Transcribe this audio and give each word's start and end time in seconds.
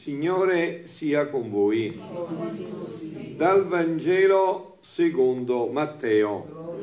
Signore 0.00 0.86
sia 0.86 1.28
con 1.28 1.50
voi. 1.50 2.00
Dal 3.36 3.66
Vangelo 3.68 4.78
secondo 4.80 5.66
Matteo. 5.66 6.78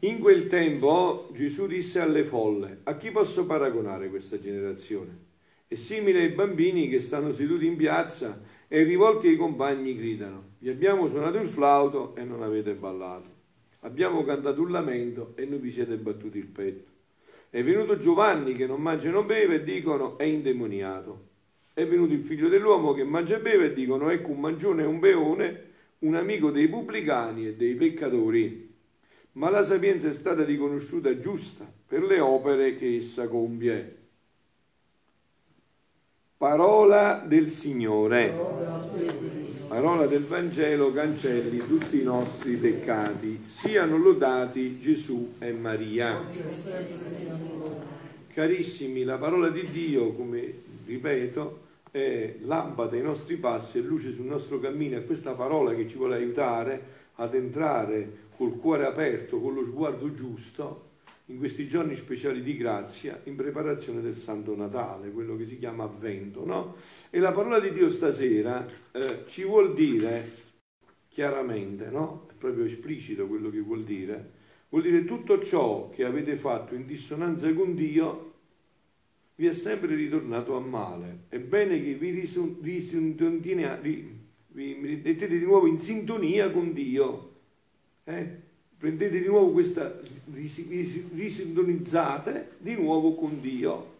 In 0.00 0.18
quel 0.18 0.48
tempo 0.48 1.28
Gesù 1.32 1.68
disse 1.68 2.00
alle 2.00 2.24
folle, 2.24 2.80
a 2.82 2.96
chi 2.96 3.12
posso 3.12 3.46
paragonare 3.46 4.10
questa 4.10 4.40
generazione? 4.40 5.16
È 5.68 5.76
simile 5.76 6.22
ai 6.22 6.30
bambini 6.30 6.88
che 6.88 6.98
stanno 6.98 7.32
seduti 7.32 7.66
in 7.66 7.76
piazza 7.76 8.42
e 8.66 8.82
rivolti 8.82 9.28
ai 9.28 9.36
compagni 9.36 9.94
gridano, 9.94 10.54
vi 10.58 10.70
abbiamo 10.70 11.06
suonato 11.06 11.38
il 11.38 11.46
flauto 11.46 12.16
e 12.16 12.24
non 12.24 12.42
avete 12.42 12.74
ballato, 12.74 13.28
abbiamo 13.82 14.24
cantato 14.24 14.60
un 14.60 14.72
lamento 14.72 15.34
e 15.36 15.44
non 15.44 15.60
vi 15.60 15.70
siete 15.70 15.96
battuti 15.98 16.38
il 16.38 16.48
petto. 16.48 16.91
È 17.54 17.62
venuto 17.62 17.98
Giovanni 17.98 18.54
che 18.54 18.66
non 18.66 18.80
mangia 18.80 19.08
e 19.08 19.10
non 19.10 19.26
beve 19.26 19.56
e 19.56 19.62
dicono 19.62 20.16
è 20.16 20.22
indemoniato. 20.22 21.26
È 21.74 21.86
venuto 21.86 22.14
il 22.14 22.22
figlio 22.22 22.48
dell'uomo 22.48 22.94
che 22.94 23.04
mangia 23.04 23.36
e 23.36 23.40
beve 23.40 23.66
e 23.66 23.72
dicono 23.74 24.08
ecco 24.08 24.30
un 24.30 24.40
mangione 24.40 24.84
e 24.84 24.86
un 24.86 24.98
beone, 24.98 25.64
un 25.98 26.14
amico 26.14 26.50
dei 26.50 26.66
pubblicani 26.66 27.48
e 27.48 27.54
dei 27.54 27.74
peccatori. 27.74 28.74
Ma 29.32 29.50
la 29.50 29.62
sapienza 29.62 30.08
è 30.08 30.14
stata 30.14 30.44
riconosciuta 30.44 31.18
giusta 31.18 31.70
per 31.86 32.04
le 32.04 32.20
opere 32.20 32.74
che 32.74 32.96
essa 32.96 33.28
compie. 33.28 34.01
Parola 36.42 37.22
del 37.24 37.48
Signore. 37.48 38.28
Parola 39.68 40.06
del 40.06 40.24
Vangelo 40.24 40.92
cancelli 40.92 41.58
tutti 41.58 42.00
i 42.00 42.02
nostri 42.02 42.56
peccati. 42.56 43.44
Siano 43.46 43.96
lodati 43.96 44.80
Gesù 44.80 45.34
e 45.38 45.52
Maria. 45.52 46.18
Carissimi, 48.34 49.04
la 49.04 49.18
parola 49.18 49.50
di 49.50 49.64
Dio, 49.70 50.14
come 50.14 50.52
ripeto, 50.84 51.60
è 51.92 52.34
lampada 52.40 52.96
ai 52.96 53.02
nostri 53.02 53.36
passi 53.36 53.78
e 53.78 53.82
luce 53.82 54.12
sul 54.12 54.26
nostro 54.26 54.58
cammino. 54.58 54.96
È 54.96 55.06
questa 55.06 55.34
parola 55.34 55.72
che 55.72 55.86
ci 55.86 55.96
vuole 55.96 56.16
aiutare 56.16 56.82
ad 57.14 57.36
entrare 57.36 58.30
col 58.36 58.56
cuore 58.58 58.84
aperto, 58.84 59.38
con 59.38 59.54
lo 59.54 59.62
sguardo 59.62 60.12
giusto 60.12 60.90
in 61.32 61.38
questi 61.38 61.66
giorni 61.66 61.96
speciali 61.96 62.42
di 62.42 62.56
grazia 62.56 63.18
in 63.24 63.36
preparazione 63.36 64.02
del 64.02 64.14
Santo 64.14 64.54
Natale, 64.54 65.10
quello 65.10 65.34
che 65.34 65.46
si 65.46 65.58
chiama 65.58 65.84
Avvento. 65.84 66.44
No? 66.44 66.76
E 67.08 67.18
la 67.20 67.32
parola 67.32 67.58
di 67.58 67.72
Dio 67.72 67.88
stasera 67.88 68.64
eh, 68.92 69.24
ci 69.26 69.44
vuol 69.44 69.72
dire 69.72 70.22
chiaramente, 71.08 71.88
no? 71.88 72.26
è 72.30 72.34
proprio 72.34 72.64
esplicito 72.64 73.26
quello 73.26 73.48
che 73.48 73.60
vuol 73.60 73.82
dire, 73.82 74.32
vuol 74.68 74.82
dire 74.82 75.06
tutto 75.06 75.42
ciò 75.42 75.88
che 75.88 76.04
avete 76.04 76.36
fatto 76.36 76.74
in 76.74 76.86
dissonanza 76.86 77.52
con 77.54 77.74
Dio 77.74 78.30
vi 79.36 79.46
è 79.46 79.52
sempre 79.54 79.94
ritornato 79.94 80.54
a 80.54 80.60
male. 80.60 81.24
È 81.28 81.38
bene 81.38 81.82
che 81.82 81.94
vi, 81.94 82.10
risun, 82.10 82.58
vi, 82.60 82.78
vi 84.48 84.74
mettete 84.74 85.38
di 85.38 85.44
nuovo 85.44 85.66
in 85.66 85.78
sintonia 85.78 86.50
con 86.50 86.74
Dio. 86.74 87.30
Eh? 88.04 88.50
Prendete 88.82 89.20
di 89.20 89.28
nuovo 89.28 89.52
questa, 89.52 89.96
risintonizzate 90.32 92.56
di 92.58 92.74
nuovo 92.74 93.14
con 93.14 93.40
Dio. 93.40 93.90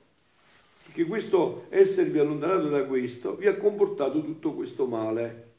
Perché 0.87 1.05
questo 1.05 1.67
esservi 1.69 2.19
allontanato 2.19 2.69
da 2.69 2.85
questo 2.85 3.37
vi 3.37 3.47
ha 3.47 3.57
comportato 3.57 4.25
tutto 4.25 4.55
questo 4.55 4.87
male. 4.87 5.51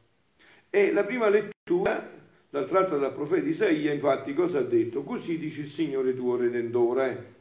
E 0.69 0.91
la 0.91 1.05
prima 1.05 1.29
lettura, 1.29 2.11
dal 2.49 2.67
tratto 2.67 2.97
dal 2.97 3.13
profeta 3.13 3.47
Isaia, 3.47 3.93
infatti, 3.93 4.33
cosa 4.33 4.59
ha 4.59 4.63
detto? 4.63 5.03
Così 5.03 5.39
dice 5.39 5.61
il 5.61 5.67
Signore 5.67 6.13
tuo 6.13 6.35
Redentore. 6.35 7.31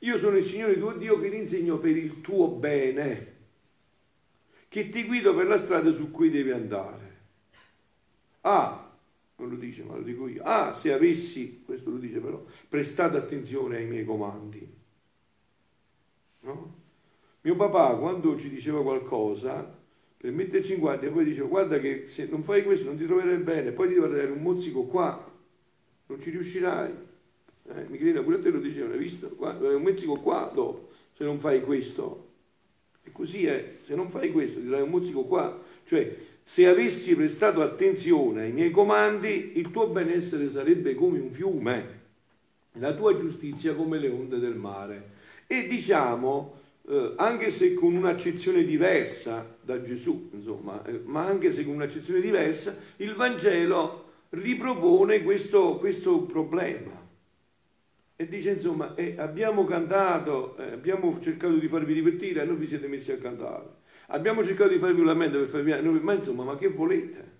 Io 0.00 0.18
sono 0.18 0.36
il 0.36 0.44
Signore 0.44 0.76
tuo 0.76 0.90
Dio 0.94 1.20
che 1.20 1.30
ti 1.30 1.36
insegno 1.36 1.78
per 1.78 1.96
il 1.96 2.20
tuo 2.20 2.48
bene, 2.48 3.34
che 4.66 4.88
ti 4.88 5.04
guido 5.04 5.36
per 5.36 5.46
la 5.46 5.56
strada 5.56 5.92
su 5.92 6.10
cui 6.10 6.30
devi 6.30 6.50
andare. 6.50 7.14
Ah, 8.40 8.85
non 9.36 9.50
lo 9.50 9.56
dice 9.56 9.84
ma 9.84 9.96
lo 9.96 10.02
dico 10.02 10.28
io, 10.28 10.42
ah 10.42 10.72
se 10.72 10.92
avessi, 10.92 11.62
questo 11.64 11.90
lo 11.90 11.98
dice 11.98 12.18
però, 12.20 12.42
prestato 12.68 13.16
attenzione 13.16 13.76
ai 13.76 13.86
miei 13.86 14.04
comandi. 14.04 14.74
No? 16.40 16.74
Mio 17.42 17.56
papà 17.56 17.96
quando 17.96 18.36
ci 18.38 18.48
diceva 18.48 18.82
qualcosa, 18.82 19.74
per 20.16 20.32
metterci 20.32 20.74
in 20.74 20.80
guardia, 20.80 21.10
poi 21.10 21.24
diceva 21.24 21.46
guarda 21.48 21.78
che 21.78 22.06
se 22.06 22.26
non 22.26 22.42
fai 22.42 22.64
questo 22.64 22.86
non 22.86 22.96
ti 22.96 23.04
troverai 23.04 23.36
bene, 23.38 23.72
poi 23.72 23.88
ti 23.88 23.94
dovrei 23.94 24.16
dare 24.16 24.30
un 24.30 24.42
mozzico 24.42 24.84
qua, 24.84 25.32
non 26.06 26.20
ci 26.20 26.30
riuscirai. 26.30 27.04
Eh, 27.68 27.84
Michelina 27.88 28.22
pure 28.22 28.36
a 28.36 28.38
te 28.38 28.50
lo 28.50 28.58
diceva, 28.58 28.92
hai 28.92 28.98
visto? 28.98 29.34
Guarda, 29.36 29.68
un 29.68 29.82
mozzico 29.82 30.14
qua 30.14 30.50
dopo, 30.52 30.88
se 31.12 31.24
non 31.24 31.38
fai 31.38 31.60
questo. 31.62 32.25
E 33.06 33.12
così 33.12 33.46
è, 33.46 33.72
se 33.84 33.94
non 33.94 34.10
fai 34.10 34.32
questo 34.32 34.58
ti 34.58 34.66
darai 34.66 34.82
un 34.82 34.90
mozzico 34.90 35.22
qua. 35.24 35.62
Cioè, 35.84 36.14
se 36.42 36.66
avessi 36.66 37.14
prestato 37.14 37.62
attenzione 37.62 38.42
ai 38.42 38.52
miei 38.52 38.72
comandi, 38.72 39.52
il 39.54 39.70
tuo 39.70 39.86
benessere 39.86 40.48
sarebbe 40.50 40.96
come 40.96 41.20
un 41.20 41.30
fiume, 41.30 42.00
la 42.74 42.92
tua 42.92 43.16
giustizia 43.16 43.74
come 43.74 43.98
le 43.98 44.08
onde 44.08 44.38
del 44.38 44.56
mare. 44.56 45.14
E 45.46 45.68
diciamo, 45.68 46.58
eh, 46.88 47.12
anche 47.16 47.50
se 47.50 47.74
con 47.74 47.94
un'accezione 47.94 48.64
diversa 48.64 49.56
da 49.60 49.80
Gesù, 49.80 50.30
insomma, 50.32 50.84
eh, 50.84 51.00
ma 51.04 51.24
anche 51.24 51.52
se 51.52 51.64
con 51.64 51.74
un'accezione 51.74 52.20
diversa, 52.20 52.76
il 52.96 53.14
Vangelo 53.14 54.04
ripropone 54.30 55.22
questo, 55.22 55.76
questo 55.76 56.22
problema. 56.22 56.95
E 58.18 58.26
dice 58.28 58.52
insomma, 58.52 58.94
eh, 58.94 59.14
abbiamo 59.18 59.66
cantato, 59.66 60.56
eh, 60.56 60.72
abbiamo 60.72 61.20
cercato 61.20 61.54
di 61.54 61.68
farvi 61.68 61.92
divertire 61.92 62.42
e 62.42 62.44
non 62.46 62.58
vi 62.58 62.66
siete 62.66 62.88
messi 62.88 63.12
a 63.12 63.18
cantare. 63.18 63.84
Abbiamo 64.08 64.42
cercato 64.42 64.70
di 64.70 64.78
farvi 64.78 65.00
un 65.00 65.06
lamento 65.06 65.38
per 65.38 65.48
farvi... 65.48 65.70
Ma 66.00 66.14
insomma, 66.14 66.42
ma 66.42 66.56
che 66.56 66.68
volete? 66.68 67.34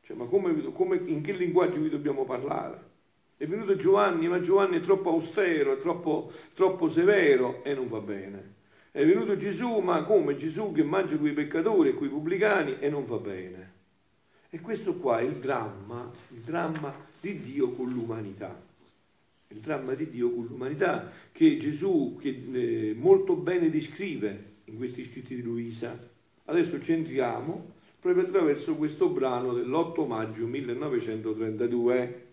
Cioè, 0.00 0.16
ma 0.16 0.24
come, 0.24 0.72
come, 0.72 0.96
in 1.04 1.20
che 1.20 1.32
linguaggio 1.32 1.80
vi 1.80 1.90
dobbiamo 1.90 2.24
parlare? 2.24 2.88
È 3.36 3.46
venuto 3.46 3.76
Giovanni, 3.76 4.28
ma 4.28 4.40
Giovanni 4.40 4.78
è 4.78 4.80
troppo 4.80 5.10
austero, 5.10 5.74
è 5.74 5.76
troppo, 5.76 6.32
troppo 6.54 6.88
severo 6.88 7.62
e 7.62 7.74
non 7.74 7.86
va 7.86 8.00
bene. 8.00 8.54
È 8.90 9.04
venuto 9.04 9.36
Gesù, 9.36 9.78
ma 9.80 10.02
come 10.04 10.36
Gesù 10.36 10.72
che 10.72 10.82
mangia 10.82 11.16
con 11.16 11.26
i 11.26 11.32
peccatori 11.32 11.90
e 11.90 11.94
con 11.94 12.06
i 12.06 12.10
pubblicani 12.10 12.76
e 12.80 12.88
non 12.88 13.04
va 13.04 13.18
bene. 13.18 13.72
E 14.48 14.60
questo 14.60 14.96
qua 14.96 15.20
è 15.20 15.22
il 15.22 15.34
dramma, 15.34 16.10
il 16.28 16.40
dramma 16.40 16.94
di 17.20 17.40
Dio 17.40 17.70
con 17.72 17.90
l'umanità. 17.90 18.68
Il 19.52 19.58
dramma 19.58 19.94
di 19.94 20.08
Dio 20.08 20.32
con 20.32 20.46
l'umanità 20.46 21.10
che 21.32 21.56
Gesù 21.56 22.16
che, 22.20 22.28
eh, 22.28 22.94
molto 22.94 23.34
bene 23.34 23.68
descrive 23.68 24.58
in 24.64 24.76
questi 24.76 25.04
scritti 25.04 25.34
di 25.34 25.42
Luisa. 25.42 26.08
Adesso 26.44 26.80
ci 26.80 26.92
entriamo 26.92 27.74
proprio 28.00 28.24
attraverso 28.24 28.76
questo 28.76 29.10
brano 29.10 29.52
dell'8 29.52 30.06
maggio 30.06 30.46
1932, 30.46 32.26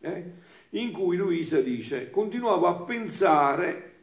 eh, 0.00 0.24
in 0.70 0.92
cui 0.92 1.16
Luisa 1.16 1.60
dice, 1.60 2.10
continuavo 2.10 2.66
a 2.66 2.82
pensare 2.82 3.94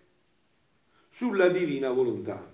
sulla 1.10 1.50
divina 1.50 1.92
volontà 1.92 2.52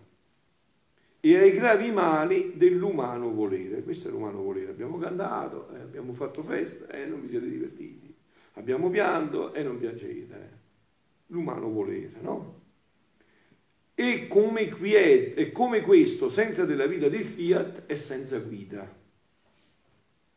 e 1.22 1.38
ai 1.38 1.52
gravi 1.52 1.92
mali 1.92 2.54
dell'umano 2.56 3.32
volere. 3.32 3.84
Questo 3.84 4.08
è 4.08 4.12
l'umano 4.12 4.42
volere. 4.42 4.72
Abbiamo 4.72 4.98
cantato, 4.98 5.70
eh, 5.74 5.80
abbiamo 5.80 6.14
fatto 6.14 6.42
festa 6.42 6.88
e 6.88 7.02
eh, 7.02 7.06
non 7.06 7.22
vi 7.22 7.30
siete 7.30 7.50
divertiti. 7.50 8.09
Abbiamo 8.60 8.90
pianto 8.90 9.54
e 9.54 9.64
non 9.64 9.80
piangete. 9.80 10.58
L'umano 11.28 11.70
volere, 11.70 12.20
no? 12.20 12.62
E 13.96 14.28
come, 14.28 14.68
è, 14.68 15.34
e 15.34 15.52
come 15.54 15.80
questo, 15.82 16.30
senza 16.30 16.66
della 16.66 16.86
vita 16.86 17.08
del 17.08 17.24
fiat, 17.24 17.86
è 17.86 17.96
senza 17.96 18.38
guida. 18.40 18.98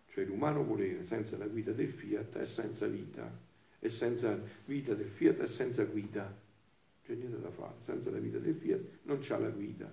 Cioè 0.06 0.24
l'umano 0.24 0.62
volere 0.62 1.04
senza 1.04 1.36
la 1.36 1.46
guida 1.46 1.72
del 1.72 1.88
fiat 1.88 2.38
è 2.38 2.44
senza 2.44 2.86
vita. 2.86 3.28
E 3.80 3.88
senza 3.88 4.38
vita 4.66 4.94
del 4.94 5.08
fiat 5.08 5.40
è 5.40 5.46
senza 5.48 5.84
guida. 5.84 6.40
C'è 7.02 7.14
niente 7.14 7.40
da 7.40 7.50
fare. 7.50 7.74
Senza 7.80 8.12
la 8.12 8.18
vita 8.18 8.38
del 8.38 8.54
fiat 8.54 8.98
non 9.02 9.18
c'ha 9.20 9.38
la 9.38 9.50
guida. 9.50 9.92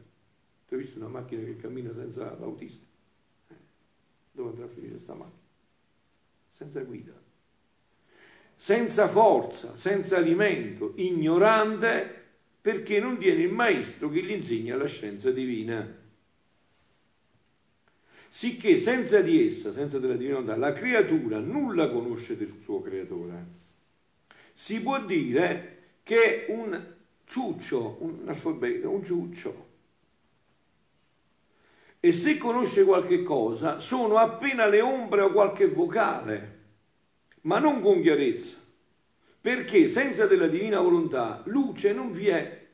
Tu 0.67 0.75
hai 0.75 0.81
visto 0.81 0.99
una 0.99 1.07
macchina 1.07 1.43
che 1.43 1.55
cammina 1.55 1.91
senza 1.93 2.37
l'autista? 2.37 2.85
Eh, 3.47 3.55
dove 4.33 4.49
andrà 4.49 4.65
a 4.65 4.67
finire 4.67 4.91
questa 4.91 5.15
macchina? 5.15 5.47
Senza 6.47 6.83
guida. 6.83 7.28
Senza 8.61 9.07
forza, 9.07 9.73
senza 9.73 10.17
alimento, 10.17 10.91
ignorante 10.97 12.25
perché 12.59 12.99
non 12.99 13.17
tiene 13.17 13.43
il 13.43 13.53
maestro 13.53 14.09
che 14.09 14.21
gli 14.21 14.31
insegna 14.31 14.75
la 14.75 14.85
scienza 14.85 15.31
divina. 15.31 15.95
Sicché 18.27 18.75
senza 18.75 19.21
di 19.21 19.47
essa, 19.47 19.71
senza 19.71 19.97
della 19.97 20.17
divinità, 20.17 20.57
la 20.57 20.73
creatura 20.73 21.39
nulla 21.39 21.89
conosce 21.89 22.35
del 22.35 22.53
suo 22.59 22.81
creatore. 22.81 23.45
Si 24.51 24.81
può 24.81 25.01
dire 25.05 25.77
che 26.03 26.47
un 26.49 26.95
ciuccio, 27.27 27.95
un 28.01 28.23
alfabeto, 28.25 28.89
un 28.89 29.05
ciuccio. 29.05 29.67
E 32.01 32.11
se 32.11 32.37
conosce 32.37 32.83
qualche 32.83 33.23
cosa, 33.23 33.79
sono 33.79 34.17
appena 34.17 34.65
le 34.65 34.81
ombre 34.81 35.21
o 35.21 35.31
qualche 35.31 35.67
vocale, 35.67 36.58
ma 37.41 37.59
non 37.59 37.81
con 37.81 38.01
chiarezza 38.01 38.67
perché 39.41 39.87
senza 39.87 40.27
della 40.27 40.47
divina 40.47 40.81
volontà 40.81 41.41
luce 41.45 41.93
non 41.93 42.11
vi 42.11 42.27
è, 42.27 42.67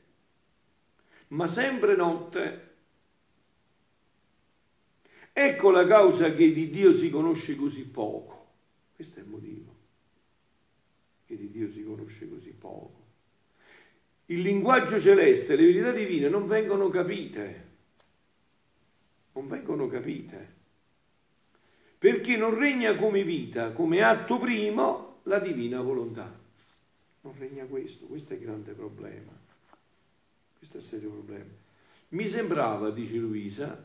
ma 1.29 1.47
sempre 1.47 1.95
notte. 1.95 2.63
Ecco 5.31 5.69
la 5.69 5.85
causa 5.85 6.33
che 6.33 6.51
di 6.51 6.69
Dio 6.69 6.93
si 6.93 7.09
conosce 7.09 7.55
così 7.55 7.87
poco. 7.87 8.53
Questo 8.95 9.19
è 9.19 9.23
il 9.23 9.29
motivo 9.29 9.73
che 11.25 11.37
di 11.37 11.49
Dio 11.49 11.69
si 11.69 11.83
conosce 11.83 12.27
così 12.29 12.51
poco. 12.51 13.03
Il 14.27 14.41
linguaggio 14.41 14.99
celeste, 14.99 15.55
le 15.55 15.65
verità 15.65 15.91
divine 15.91 16.29
non 16.29 16.45
vengono 16.45 16.89
capite. 16.89 17.63
Non 19.33 19.47
vengono 19.47 19.87
capite. 19.87 20.54
Perché 22.05 22.37
non 22.37 22.53
regna 22.53 22.95
come 22.95 23.23
vita, 23.23 23.71
come 23.71 24.03
atto 24.03 24.37
primo, 24.37 25.21
la 25.23 25.39
divina 25.39 25.81
volontà. 25.81 26.31
Non 27.21 27.33
regna 27.35 27.65
questo, 27.65 28.05
questo 28.05 28.33
è 28.33 28.35
il 28.35 28.43
grande 28.43 28.73
problema. 28.73 29.31
Questo 30.55 30.77
è 30.77 30.79
il 30.81 30.85
serio 30.85 31.09
problema. 31.09 31.49
Mi 32.09 32.27
sembrava, 32.27 32.91
dice 32.91 33.15
Luisa, 33.15 33.83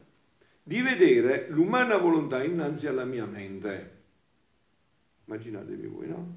di 0.63 0.83
vedere 0.83 1.49
l'umana 1.49 1.97
volontà 1.97 2.45
innanzi 2.45 2.87
alla 2.89 3.07
mia 3.07 3.25
mente. 3.25 4.03
Immaginatevi 5.25 5.87
voi, 5.87 6.09
no? 6.09 6.35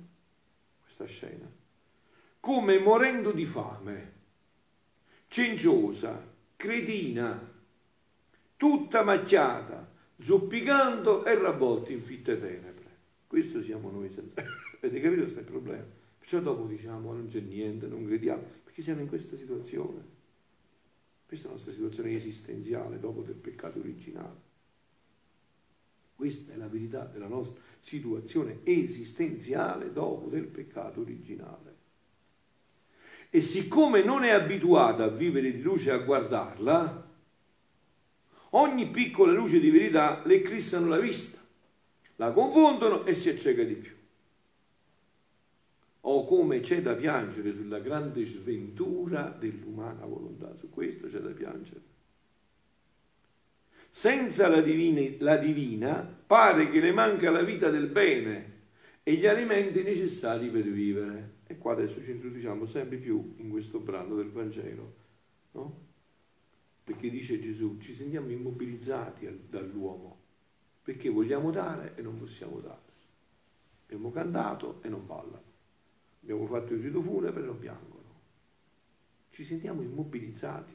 Questa 0.83 1.05
scena. 1.05 1.51
Come 2.39 2.79
morendo 2.79 3.31
di 3.31 3.45
fame, 3.45 4.13
cenciosa, 5.27 6.25
cretina, 6.55 7.51
tutta 8.55 9.03
macchiata, 9.03 9.91
zoppicando 10.19 11.25
e 11.25 11.35
ravvolti 11.35 11.93
in 11.93 12.01
fitte 12.01 12.37
tenebre. 12.37 12.83
Questo 13.27 13.61
siamo 13.61 13.89
noi. 13.89 14.07
Avete 14.13 14.99
capito 14.99 15.21
questo 15.21 15.39
è 15.39 15.41
il 15.43 15.49
problema? 15.49 15.85
Perciò 16.17 16.39
dopo 16.39 16.65
diciamo 16.65 17.13
non 17.13 17.27
c'è 17.27 17.41
niente, 17.41 17.87
non 17.87 18.05
crediamo, 18.05 18.43
perché 18.63 18.81
siamo 18.81 19.01
in 19.01 19.07
questa 19.07 19.35
situazione. 19.35 20.11
Questa 21.25 21.47
è 21.47 21.49
la 21.49 21.55
nostra 21.55 21.73
situazione 21.73 22.13
esistenziale 22.13 22.99
dopo 22.99 23.21
del 23.21 23.35
peccato 23.35 23.79
originale. 23.79 24.51
Questa 26.15 26.53
è 26.53 26.55
la 26.55 26.67
verità 26.67 27.05
della 27.05 27.27
nostra 27.27 27.61
situazione 27.79 28.59
esistenziale 28.63 29.91
dopo 29.91 30.29
del 30.29 30.45
peccato 30.45 31.01
originale. 31.01 31.75
E 33.29 33.41
siccome 33.41 34.03
non 34.03 34.23
è 34.23 34.29
abituata 34.29 35.05
a 35.05 35.09
vivere 35.09 35.51
di 35.51 35.61
luce 35.61 35.91
a 35.91 35.97
guardarla, 35.97 37.12
ogni 38.55 38.87
piccola 38.87 39.31
luce 39.31 39.59
di 39.59 39.69
verità 39.69 40.21
le 40.25 40.35
eclissano 40.35 40.87
la 40.87 40.99
vista, 40.99 41.39
la 42.17 42.31
confondono 42.31 43.05
e 43.05 43.13
si 43.13 43.29
acceca 43.29 43.63
di 43.63 43.75
più 43.75 43.91
o 46.05 46.25
come 46.25 46.59
c'è 46.59 46.81
da 46.81 46.95
piangere 46.95 47.53
sulla 47.53 47.79
grande 47.79 48.25
sventura 48.25 49.35
dell'umana 49.37 50.05
volontà, 50.05 50.53
su 50.55 50.69
questo 50.69 51.07
c'è 51.07 51.19
da 51.19 51.29
piangere. 51.29 51.91
Senza 53.89 54.47
la 54.49 54.61
divina, 54.61 55.01
la 55.19 55.37
divina 55.37 56.03
pare 56.03 56.69
che 56.69 56.81
le 56.81 56.91
manca 56.91 57.29
la 57.29 57.43
vita 57.43 57.69
del 57.69 57.87
bene 57.87 58.51
e 59.03 59.13
gli 59.13 59.27
alimenti 59.27 59.83
necessari 59.83 60.49
per 60.49 60.63
vivere. 60.63 61.41
E 61.47 61.57
qua 61.57 61.73
adesso 61.73 62.01
ci 62.01 62.11
introduciamo 62.11 62.65
sempre 62.65 62.97
più 62.97 63.35
in 63.37 63.49
questo 63.49 63.79
brano 63.79 64.15
del 64.15 64.31
Vangelo, 64.31 64.95
no? 65.51 65.91
Perché 66.83 67.09
dice 67.09 67.39
Gesù, 67.39 67.77
ci 67.79 67.93
sentiamo 67.93 68.29
immobilizzati 68.29 69.45
dall'uomo, 69.49 70.19
perché 70.81 71.09
vogliamo 71.09 71.49
dare 71.51 71.95
e 71.95 72.01
non 72.01 72.17
possiamo 72.17 72.59
dare. 72.59 72.81
Abbiamo 73.85 74.11
cantato 74.11 74.81
e 74.81 74.89
non 74.89 75.05
ballano. 75.05 75.51
Abbiamo 76.23 76.47
fatto 76.47 76.73
il 76.73 76.81
rito 76.81 76.99
funebre 77.01 77.43
e 77.43 77.45
non 77.45 77.59
piangono. 77.59 78.01
Ci 79.29 79.43
sentiamo 79.43 79.83
immobilizzati. 79.83 80.73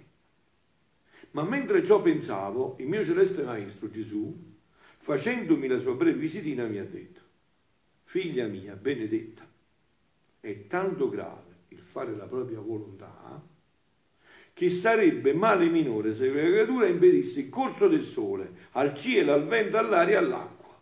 Ma 1.33 1.43
mentre 1.43 1.85
ciò 1.85 2.01
pensavo, 2.01 2.77
il 2.79 2.87
mio 2.87 3.03
celeste 3.05 3.43
maestro 3.43 3.91
Gesù, 3.91 4.55
facendomi 4.99 5.67
la 5.67 5.79
sua 5.79 5.95
breve 5.95 6.19
visitina, 6.19 6.67
mi 6.67 6.79
ha 6.79 6.85
detto, 6.85 7.21
figlia 8.03 8.47
mia 8.47 8.77
benedetta, 8.77 9.47
è 10.39 10.67
tanto 10.69 11.09
grave 11.09 11.57
il 11.69 11.81
fare 11.81 12.15
la 12.15 12.27
propria 12.27 12.61
volontà 12.61 13.45
che 14.59 14.71
sarebbe 14.71 15.35
male 15.35 15.69
minore 15.69 16.13
se 16.13 16.27
la 16.27 16.41
creatura 16.41 16.89
impedisse 16.89 17.39
il 17.39 17.49
corso 17.49 17.87
del 17.87 18.03
sole 18.03 18.51
al 18.73 18.93
cielo, 18.93 19.33
al 19.33 19.47
vento, 19.47 19.77
all'aria 19.77 20.19
all'acqua. 20.19 20.77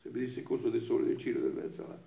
Se 0.00 0.08
impedisse 0.08 0.38
il 0.38 0.46
corso 0.46 0.70
del 0.70 0.80
sole, 0.80 1.04
del 1.04 1.18
cielo, 1.18 1.40
del 1.40 1.52
vento, 1.52 1.84
all'aria 1.84 2.04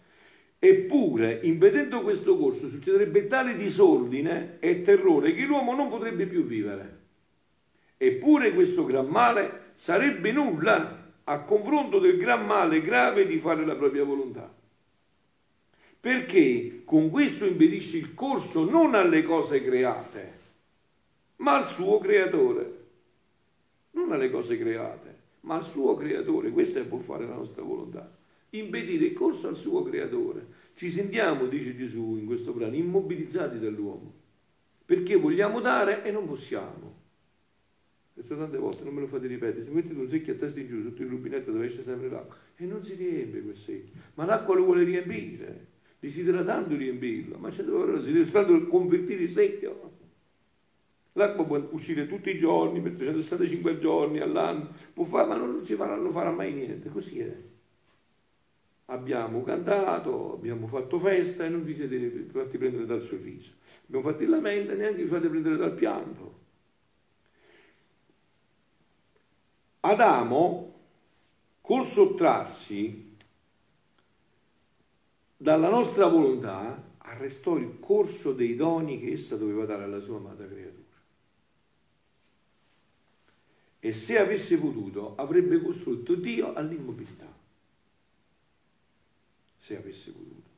Eppure, 0.57 1.41
impedendo 1.43 2.01
questo 2.01 2.35
corso, 2.35 2.67
succederebbe 2.67 3.27
tale 3.27 3.55
disordine 3.55 4.57
e 4.59 4.81
terrore 4.81 5.35
che 5.35 5.45
l'uomo 5.45 5.75
non 5.75 5.87
potrebbe 5.87 6.25
più 6.25 6.43
vivere. 6.43 6.97
Eppure 7.95 8.51
questo 8.51 8.85
gran 8.85 9.05
male 9.05 9.73
sarebbe 9.75 10.31
nulla 10.31 11.11
a 11.25 11.43
confronto 11.43 11.99
del 11.99 12.17
gran 12.17 12.47
male 12.47 12.81
grave 12.81 13.27
di 13.27 13.37
fare 13.37 13.67
la 13.67 13.75
propria 13.75 14.03
volontà. 14.03 14.51
Perché 15.99 16.81
con 16.85 17.11
questo 17.11 17.45
impedisce 17.45 17.97
il 17.97 18.15
corso 18.15 18.67
non 18.67 18.95
alle 18.95 19.21
cose 19.21 19.63
create, 19.63 20.37
ma 21.39 21.57
al 21.57 21.65
suo 21.65 21.97
creatore. 21.97 22.77
Non 23.91 24.11
alle 24.11 24.29
cose 24.29 24.57
create, 24.57 25.17
ma 25.41 25.55
al 25.55 25.63
suo 25.63 25.95
creatore. 25.95 26.51
Questo 26.51 26.79
è 26.79 26.85
può 26.85 26.99
fare 26.99 27.27
la 27.27 27.35
nostra 27.35 27.63
volontà 27.63 28.17
impedire 28.51 29.05
il 29.05 29.13
corso 29.13 29.47
al 29.47 29.57
suo 29.57 29.83
creatore. 29.83 30.47
Ci 30.73 30.89
sentiamo, 30.89 31.45
dice 31.47 31.75
Gesù 31.75 32.17
in 32.17 32.25
questo 32.25 32.53
brano, 32.53 32.75
immobilizzati 32.75 33.59
dall'uomo, 33.59 34.13
perché 34.85 35.15
vogliamo 35.15 35.59
dare 35.59 36.03
e 36.03 36.11
non 36.11 36.25
possiamo. 36.25 36.97
Questo 38.13 38.37
tante 38.37 38.57
volte 38.57 38.83
non 38.83 38.93
me 38.93 39.01
lo 39.01 39.07
fate 39.07 39.27
ripetere, 39.27 39.63
se 39.63 39.69
mettete 39.69 39.99
un 39.99 40.07
secchio 40.07 40.33
a 40.33 40.35
testa 40.35 40.59
in 40.59 40.67
giù 40.67 40.81
sotto 40.81 41.01
il 41.03 41.09
rubinetto 41.09 41.51
dove 41.51 41.65
esce 41.65 41.83
sempre 41.83 42.09
l'acqua 42.09 42.35
e 42.55 42.65
non 42.65 42.83
si 42.83 42.95
riempie 42.95 43.41
quel 43.41 43.55
secchio, 43.55 43.93
ma 44.15 44.25
l'acqua 44.25 44.55
lo 44.55 44.65
vuole 44.65 44.83
riempire, 44.83 45.67
desidera 45.99 46.65
riempirlo, 46.67 47.37
ma 47.37 47.49
c'è 47.49 47.63
dove 47.63 48.01
si 48.01 48.11
deve 48.11 48.67
convertire 48.67 49.23
il 49.23 49.29
secchio. 49.29 49.88
L'acqua 51.19 51.45
può 51.45 51.61
uscire 51.71 52.07
tutti 52.07 52.29
i 52.29 52.37
giorni, 52.37 52.79
per 52.79 52.95
365 52.95 53.77
giorni 53.77 54.19
all'anno, 54.19 54.69
può 54.93 55.03
fare, 55.03 55.27
ma 55.27 55.35
non 55.35 55.63
ci 55.65 55.75
faranno 55.75 56.09
fare 56.09 56.29
mai 56.29 56.53
niente, 56.53 56.89
così 56.89 57.19
è 57.19 57.35
abbiamo 58.89 59.43
cantato, 59.43 60.33
abbiamo 60.33 60.67
fatto 60.67 60.97
festa 60.97 61.45
e 61.45 61.49
non 61.49 61.61
vi 61.61 61.75
siete 61.75 62.27
fatti 62.31 62.57
prendere 62.57 62.85
dal 62.85 63.01
sorriso. 63.01 63.53
Abbiamo 63.85 64.09
fatto 64.09 64.23
il 64.23 64.29
lamento 64.29 64.73
e 64.73 64.75
neanche 64.75 65.03
vi 65.03 65.07
fate 65.07 65.29
prendere 65.29 65.57
dal 65.57 65.73
pianto. 65.73 66.37
Adamo, 69.81 70.73
col 71.61 71.85
sottrarsi 71.85 73.15
dalla 75.37 75.69
nostra 75.69 76.07
volontà, 76.07 76.83
arrestò 76.97 77.57
il 77.57 77.77
corso 77.79 78.33
dei 78.33 78.55
doni 78.55 78.99
che 78.99 79.13
essa 79.13 79.37
doveva 79.37 79.65
dare 79.65 79.83
alla 79.83 80.01
sua 80.01 80.17
amata 80.17 80.45
creatura. 80.45 80.68
E 83.79 83.93
se 83.93 84.17
avesse 84.17 84.57
potuto, 84.59 85.15
avrebbe 85.15 85.61
costrutto 85.61 86.15
Dio 86.15 86.53
all'immobilità 86.53 87.37
se 89.59 89.77
avesse 89.77 90.11
potuto. 90.11 90.49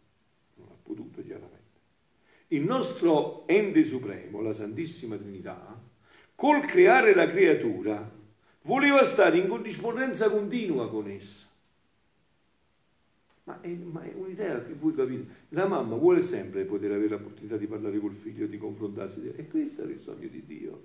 Non 0.56 0.68
ha 0.70 0.78
potuto 0.82 1.24
chiaramente. 1.24 1.60
Il 2.50 2.64
nostro 2.64 3.48
ente 3.48 3.84
supremo, 3.84 4.42
la 4.42 4.54
Santissima 4.54 5.18
Trinità, 5.18 5.82
col 6.36 6.64
creare 6.66 7.16
la 7.16 7.28
creatura, 7.28 8.10
voleva 8.64 9.04
stare 9.04 9.38
in 9.38 9.48
corrispondenza 9.48 10.30
continua 10.30 10.90
con 10.90 11.08
essa. 11.08 11.48
Ma 13.46 13.60
è, 13.60 13.70
ma 13.70 14.04
è, 14.04 14.14
un'idea 14.14 14.64
che 14.64 14.74
voi 14.74 14.94
capite. 14.94 15.48
La 15.50 15.68
mamma 15.68 15.96
vuole 15.96 16.22
sempre 16.22 16.64
poter 16.64 16.92
avere 16.92 17.10
l'opportunità 17.10 17.58
di 17.58 17.66
parlare 17.66 17.98
col 18.00 18.14
figlio, 18.14 18.46
di 18.46 18.58
confrontarsi. 18.60 19.34
E 19.36 19.48
questo 19.48 19.84
è 19.84 19.88
il 19.88 20.00
sogno 20.00 20.28
di 20.28 20.46
Dio. 20.46 20.84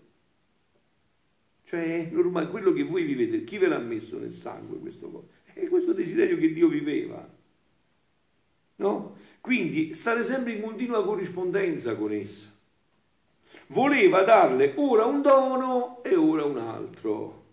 Cioè 1.67 2.11
normale, 2.13 2.47
quello 2.47 2.73
che 2.73 2.85
voi 2.85 3.03
vivete, 3.03 3.43
chi 3.43 3.59
ve 3.59 3.67
l'ha 3.67 3.81
messo 3.81 4.21
nel 4.21 4.31
sangue 4.31 4.79
questo? 4.79 5.31
È 5.53 5.67
questo 5.67 5.93
desiderio 5.93 6.37
che 6.37 6.53
Dio 6.53 6.69
viveva. 6.69 7.29
No? 8.77 9.17
Quindi 9.41 9.93
stare 9.93 10.23
sempre 10.23 10.53
in 10.53 10.63
continua 10.63 11.05
corrispondenza 11.05 11.97
con 11.97 12.13
essa. 12.13 12.55
Voleva 13.69 14.23
darle 14.23 14.75
ora 14.77 15.07
un 15.07 15.23
dono 15.23 16.05
e 16.05 16.15
ora 16.15 16.45
un 16.45 16.59
altro. 16.59 17.45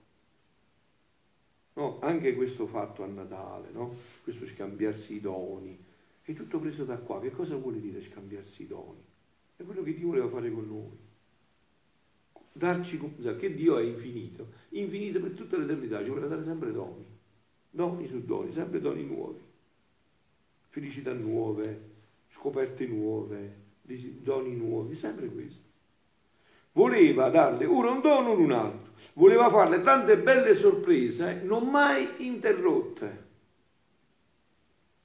No, 1.74 1.98
anche 2.02 2.36
questo 2.36 2.68
fatto 2.68 3.02
a 3.02 3.08
Natale, 3.08 3.70
no? 3.72 3.96
questo 4.22 4.46
scambiarsi 4.46 5.16
i 5.16 5.22
doni, 5.22 5.84
è 6.22 6.34
tutto 6.34 6.60
preso 6.60 6.84
da 6.86 6.98
qua. 6.98 7.20
Che 7.20 7.32
cosa 7.32 7.56
vuole 7.56 7.80
dire 7.80 8.00
scambiarsi 8.00 8.62
i 8.62 8.68
doni? 8.68 9.04
È 9.56 9.64
quello 9.64 9.82
che 9.82 9.96
Dio 9.96 10.10
voleva 10.10 10.30
fare 10.30 10.52
con 10.52 10.68
noi. 10.68 11.12
Darci, 12.54 13.00
che 13.38 13.54
Dio 13.54 13.78
è 13.78 13.84
infinito, 13.84 14.48
infinito 14.70 15.20
per 15.20 15.34
tutta 15.34 15.58
l'eternità, 15.58 16.04
ci 16.04 16.10
voleva 16.10 16.28
dare 16.28 16.44
sempre 16.44 16.72
doni, 16.72 17.06
doni 17.70 18.08
su 18.08 18.24
doni, 18.24 18.52
sempre 18.52 18.80
doni 18.80 19.04
nuovi 19.04 19.52
felicità 20.74 21.14
nuove, 21.14 21.92
scoperte 22.30 22.88
nuove, 22.88 23.58
doni 24.22 24.56
nuovi, 24.56 24.96
sempre 24.96 25.28
questo. 25.28 25.70
voleva 26.72 27.30
darle 27.30 27.66
ora 27.66 27.92
un 27.92 28.02
dono, 28.02 28.32
ora 28.32 28.42
un 28.42 28.52
altro, 28.52 28.94
voleva 29.14 29.52
farle 29.52 29.82
tante 29.82 30.18
belle 30.18 30.56
sorprese, 30.56 31.42
non 31.44 31.70
mai 31.70 32.26
interrotte, 32.26 33.26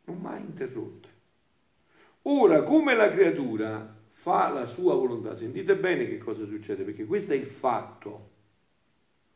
non 0.04 0.16
mai 0.20 0.40
interrotte. 0.40 1.08
Ora, 2.22 2.62
come 2.62 2.94
la 2.94 3.10
creatura 3.10 3.94
fa 4.20 4.48
la 4.48 4.66
sua 4.66 4.96
volontà, 4.96 5.36
sentite 5.36 5.76
bene 5.76 6.04
che 6.08 6.18
cosa 6.18 6.44
succede, 6.44 6.82
perché 6.82 7.06
questo 7.06 7.34
è 7.34 7.36
il 7.36 7.46
fatto, 7.46 8.30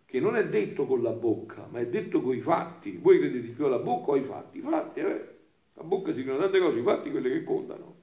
che 0.05 0.19
non 0.19 0.35
è 0.35 0.49
detto 0.49 0.87
con 0.87 1.03
la 1.03 1.13
bocca, 1.13 1.69
ma 1.71 1.79
è 1.79 1.87
detto 1.87 2.21
con 2.21 2.35
i 2.35 2.41
fatti. 2.41 2.99
Voi 3.01 3.21
credete 3.21 3.47
più 3.51 3.67
alla 3.67 3.79
bocca 3.79 4.11
o 4.11 4.15
ai 4.15 4.23
fatti? 4.23 4.59
I 4.59 4.61
fatti, 4.61 4.99
eh? 4.99 5.29
La 5.75 5.85
bocca 5.85 6.11
si 6.11 6.23
dicono 6.23 6.39
tante 6.39 6.59
cose, 6.59 6.81
i 6.81 6.83
fatti 6.83 7.13
quelle 7.13 7.31
che 7.31 7.45
contano. 7.45 7.95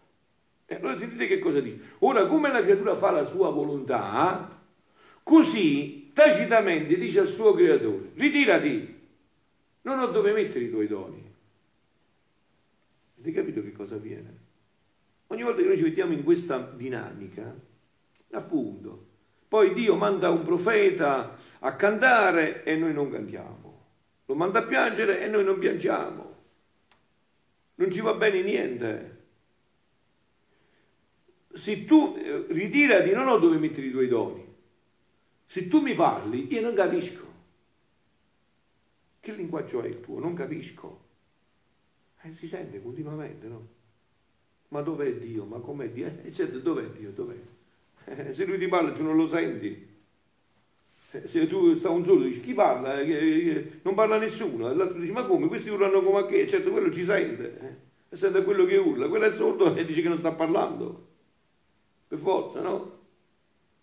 E 0.65 0.75
allora 0.75 0.95
sentite 0.95 1.27
che 1.27 1.39
cosa 1.39 1.59
dice. 1.59 1.79
Ora, 1.99 2.25
come 2.27 2.49
la 2.49 2.63
creatura 2.63 2.95
fa 2.95 3.11
la 3.11 3.25
sua 3.25 3.49
volontà, 3.49 4.47
così 5.21 6.11
tacitamente 6.13 6.97
dice 6.97 7.19
al 7.19 7.27
suo 7.27 7.53
creatore, 7.53 8.11
ritirati, 8.13 8.99
non 9.81 9.99
ho 9.99 10.07
dove 10.07 10.31
mettere 10.31 10.63
i 10.63 10.69
tuoi 10.69 10.87
doni. 10.87 11.29
Avete 13.15 13.31
capito 13.33 13.61
che 13.61 13.73
cosa 13.73 13.95
avviene? 13.95 14.38
Ogni 15.31 15.43
volta 15.43 15.61
che 15.61 15.67
noi 15.67 15.77
ci 15.77 15.83
mettiamo 15.83 16.13
in 16.13 16.23
questa 16.23 16.57
dinamica, 16.57 17.55
appunto, 18.31 19.07
poi 19.47 19.73
Dio 19.73 19.95
manda 19.95 20.31
un 20.31 20.43
profeta 20.43 21.35
a 21.59 21.75
cantare 21.75 22.63
e 22.63 22.75
noi 22.75 22.93
non 22.93 23.11
cantiamo, 23.11 23.85
lo 24.25 24.35
manda 24.35 24.59
a 24.59 24.65
piangere 24.65 25.21
e 25.21 25.27
noi 25.27 25.43
non 25.43 25.59
piangiamo, 25.59 26.35
non 27.75 27.91
ci 27.91 28.01
va 28.01 28.13
bene 28.15 28.41
niente. 28.41 29.17
Se 31.53 31.85
tu 31.85 32.15
eh, 32.17 32.45
ritirati, 32.49 33.11
non 33.11 33.27
ho 33.27 33.37
dove 33.37 33.57
mettere 33.57 33.85
i 33.87 33.91
tuoi 33.91 34.07
doni. 34.07 34.47
Se 35.45 35.67
tu 35.67 35.81
mi 35.81 35.93
parli, 35.93 36.51
io 36.51 36.61
non 36.61 36.73
capisco. 36.73 37.27
Che 39.19 39.31
linguaggio 39.33 39.81
è 39.81 39.87
il 39.87 39.99
tuo? 40.01 40.19
Non 40.19 40.33
capisco. 40.33 41.07
Eh, 42.21 42.33
si 42.33 42.47
sente 42.47 42.81
continuamente, 42.81 43.47
no? 43.47 43.77
Ma 44.69 44.81
dov'è 44.81 45.15
Dio? 45.15 45.45
Ma 45.45 45.59
com'è 45.59 45.89
Dio? 45.89 46.11
Eh, 46.23 46.31
certo, 46.31 46.59
dov'è 46.59 46.85
Dio? 46.89 47.11
Dov'è? 47.11 47.35
Eh, 48.05 48.33
se 48.33 48.45
lui 48.45 48.57
ti 48.57 48.67
parla 48.67 48.91
tu 48.91 49.03
non 49.03 49.15
lo 49.15 49.27
senti. 49.27 49.87
Eh, 51.11 51.27
se 51.27 51.47
tu 51.47 51.73
sta 51.73 51.89
un 51.89 52.05
solo 52.05 52.23
dici 52.23 52.39
chi 52.39 52.53
parla? 52.53 52.99
Eh, 52.99 53.79
non 53.81 53.95
parla 53.95 54.17
nessuno. 54.17 54.69
E 54.69 54.75
l'altro 54.75 54.99
dice 54.99 55.11
ma 55.11 55.25
come? 55.25 55.47
Questi 55.47 55.69
urlano 55.69 56.01
come 56.03 56.19
a 56.19 56.25
che? 56.25 56.47
Certo, 56.47 56.71
quello 56.71 56.91
ci 56.91 57.03
sente. 57.03 57.59
Eh? 57.59 57.75
E 58.09 58.15
sente 58.15 58.43
quello 58.43 58.65
che 58.65 58.77
urla. 58.77 59.07
Quello 59.07 59.25
è 59.25 59.31
sordo 59.31 59.75
e 59.75 59.85
dice 59.85 60.01
che 60.01 60.07
non 60.07 60.17
sta 60.17 60.33
parlando. 60.33 61.07
Per 62.07 62.17
forza, 62.17 62.61
no? 62.61 62.97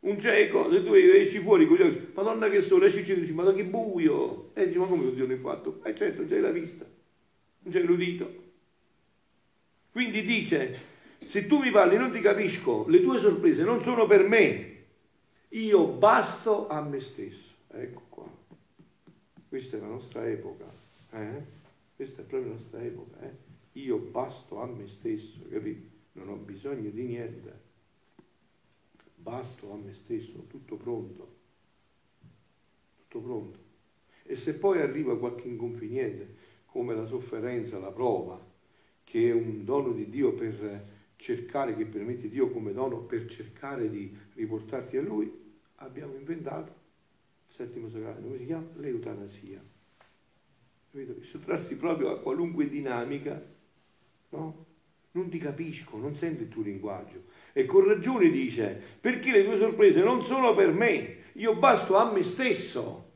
Un 0.00 0.20
cieco, 0.20 0.70
se 0.70 0.84
tu 0.84 0.92
esci 0.94 1.40
fuori 1.40 1.66
con 1.66 1.76
gli 1.76 1.82
occhi, 1.82 2.12
madonna 2.14 2.48
che 2.48 2.60
sole, 2.60 2.86
esci 2.86 3.00
e 3.10 3.18
dici, 3.18 3.32
ma 3.32 3.52
che 3.52 3.64
buio! 3.64 4.50
E 4.54 4.66
dici, 4.66 4.78
ma 4.78 4.86
come 4.86 5.02
funziona 5.02 5.32
il 5.32 5.38
fatto? 5.38 5.80
Eh 5.82 5.96
certo, 5.96 6.20
non 6.20 6.28
c'hai 6.28 6.40
la 6.40 6.50
vista, 6.50 6.86
non 7.62 7.72
c'hai 7.72 7.82
l'udito. 7.82 8.45
Quindi 9.96 10.20
dice, 10.20 10.78
se 11.24 11.46
tu 11.46 11.58
mi 11.58 11.70
parli 11.70 11.96
non 11.96 12.12
ti 12.12 12.20
capisco, 12.20 12.86
le 12.86 13.00
tue 13.00 13.16
sorprese 13.16 13.64
non 13.64 13.82
sono 13.82 14.04
per 14.04 14.28
me, 14.28 14.84
io 15.48 15.86
basto 15.86 16.68
a 16.68 16.82
me 16.82 17.00
stesso. 17.00 17.54
Ecco 17.68 18.02
qua. 18.10 18.30
Questa 19.48 19.78
è 19.78 19.80
la 19.80 19.86
nostra 19.86 20.28
epoca. 20.28 20.70
Eh? 21.12 21.42
Questa 21.94 22.20
è 22.20 22.24
proprio 22.26 22.50
la 22.50 22.56
nostra 22.56 22.82
epoca. 22.82 23.20
Eh? 23.22 23.36
Io 23.80 23.96
basto 23.96 24.60
a 24.60 24.66
me 24.66 24.86
stesso, 24.86 25.48
capito? 25.48 25.88
Non 26.12 26.28
ho 26.28 26.36
bisogno 26.36 26.90
di 26.90 27.02
niente. 27.02 27.60
Basto 29.14 29.72
a 29.72 29.76
me 29.76 29.94
stesso, 29.94 30.44
tutto 30.46 30.76
pronto. 30.76 31.36
Tutto 32.98 33.20
pronto. 33.24 33.58
E 34.24 34.36
se 34.36 34.56
poi 34.56 34.78
arriva 34.82 35.18
qualche 35.18 35.48
inconveniente, 35.48 36.36
come 36.66 36.94
la 36.94 37.06
sofferenza, 37.06 37.78
la 37.78 37.92
prova, 37.92 38.55
che 39.08 39.28
è 39.28 39.32
un 39.32 39.64
dono 39.64 39.92
di 39.92 40.08
Dio 40.10 40.34
per 40.34 40.82
cercare, 41.14 41.76
che 41.76 41.86
permette 41.86 42.28
Dio 42.28 42.50
come 42.50 42.72
dono 42.72 42.98
per 42.98 43.24
cercare 43.26 43.88
di 43.88 44.12
riportarti 44.34 44.96
a 44.96 45.02
Lui, 45.02 45.32
abbiamo 45.76 46.16
inventato 46.16 46.74
il 47.46 47.54
settimo 47.54 47.88
sacramento, 47.88 48.26
come 48.26 48.38
si 48.38 48.46
chiama? 48.46 48.66
L'eutanasia. 48.78 49.62
Capito? 50.90 51.22
Sottrarsi 51.22 51.76
proprio 51.76 52.10
a 52.10 52.18
qualunque 52.18 52.68
dinamica, 52.68 53.40
no? 54.30 54.64
Non 55.12 55.28
ti 55.28 55.38
capisco, 55.38 55.98
non 55.98 56.16
sento 56.16 56.42
il 56.42 56.48
tuo 56.48 56.62
linguaggio. 56.62 57.26
E 57.52 57.64
con 57.64 57.86
ragione 57.86 58.28
dice, 58.28 58.82
perché 59.00 59.30
le 59.30 59.44
tue 59.44 59.56
sorprese 59.56 60.02
non 60.02 60.20
sono 60.20 60.52
per 60.52 60.72
me, 60.72 61.16
io 61.34 61.54
basto 61.56 61.94
a 61.94 62.12
me 62.12 62.24
stesso. 62.24 63.12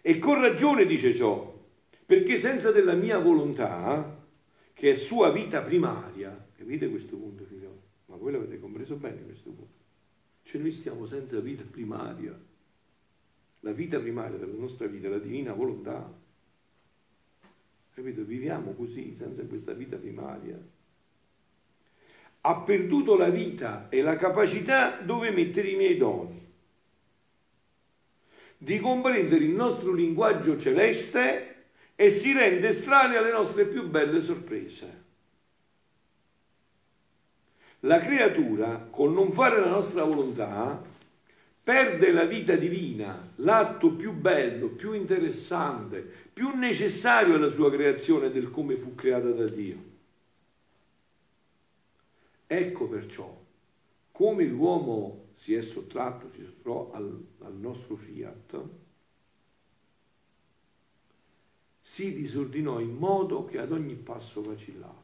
E 0.00 0.18
con 0.20 0.40
ragione 0.40 0.86
dice 0.86 1.12
ciò, 1.12 1.51
perché 2.12 2.36
senza 2.36 2.72
della 2.72 2.92
mia 2.92 3.18
volontà, 3.18 4.22
che 4.74 4.90
è 4.90 4.94
sua 4.94 5.32
vita 5.32 5.62
primaria, 5.62 6.46
capite 6.54 6.90
questo 6.90 7.16
punto, 7.16 7.46
figliolo? 7.46 7.80
Ma 8.04 8.16
voi 8.16 8.32
l'avete 8.32 8.60
compreso 8.60 8.96
bene 8.96 9.22
questo 9.22 9.48
punto. 9.48 9.80
Cioè 10.42 10.60
noi 10.60 10.72
stiamo 10.72 11.06
senza 11.06 11.40
vita 11.40 11.64
primaria. 11.64 12.38
La 13.60 13.72
vita 13.72 13.98
primaria 13.98 14.36
della 14.36 14.52
nostra 14.52 14.86
vita 14.88 15.08
la 15.08 15.16
divina 15.16 15.54
volontà. 15.54 16.12
Capito? 17.94 18.24
Viviamo 18.24 18.74
così, 18.74 19.14
senza 19.14 19.46
questa 19.46 19.72
vita 19.72 19.96
primaria. 19.96 20.62
Ha 22.42 22.56
perduto 22.60 23.16
la 23.16 23.30
vita 23.30 23.88
e 23.88 24.02
la 24.02 24.18
capacità 24.18 25.00
dove 25.00 25.30
mettere 25.30 25.70
i 25.70 25.76
miei 25.76 25.96
doni 25.96 26.40
di 28.58 28.78
comprendere 28.78 29.42
il 29.42 29.54
nostro 29.54 29.92
linguaggio 29.92 30.56
celeste 30.56 31.51
e 31.94 32.10
si 32.10 32.32
rende 32.32 32.68
estranea 32.68 33.18
alle 33.20 33.32
nostre 33.32 33.66
più 33.66 33.88
belle 33.88 34.20
sorprese. 34.20 35.00
La 37.80 38.00
creatura, 38.00 38.86
col 38.90 39.12
non 39.12 39.32
fare 39.32 39.58
la 39.58 39.68
nostra 39.68 40.04
volontà, 40.04 40.82
perde 41.64 42.12
la 42.12 42.24
vita 42.24 42.56
divina, 42.56 43.32
l'atto 43.36 43.92
più 43.92 44.12
bello, 44.12 44.68
più 44.68 44.92
interessante, 44.92 46.00
più 46.32 46.56
necessario 46.56 47.34
alla 47.34 47.50
sua 47.50 47.70
creazione 47.70 48.30
del 48.30 48.50
come 48.50 48.76
fu 48.76 48.94
creata 48.94 49.30
da 49.30 49.46
Dio. 49.48 49.90
Ecco 52.46 52.88
perciò 52.88 53.40
come 54.10 54.44
l'uomo 54.44 55.30
si 55.32 55.54
è 55.54 55.60
sottratto, 55.60 56.30
si 56.30 56.44
sottrò 56.44 56.90
al, 56.92 57.26
al 57.40 57.54
nostro 57.54 57.96
fiat, 57.96 58.62
si 61.84 62.14
disordinò 62.14 62.78
in 62.78 62.94
modo 62.94 63.44
che 63.44 63.58
ad 63.58 63.72
ogni 63.72 63.96
passo 63.96 64.40
vacillava. 64.40 65.02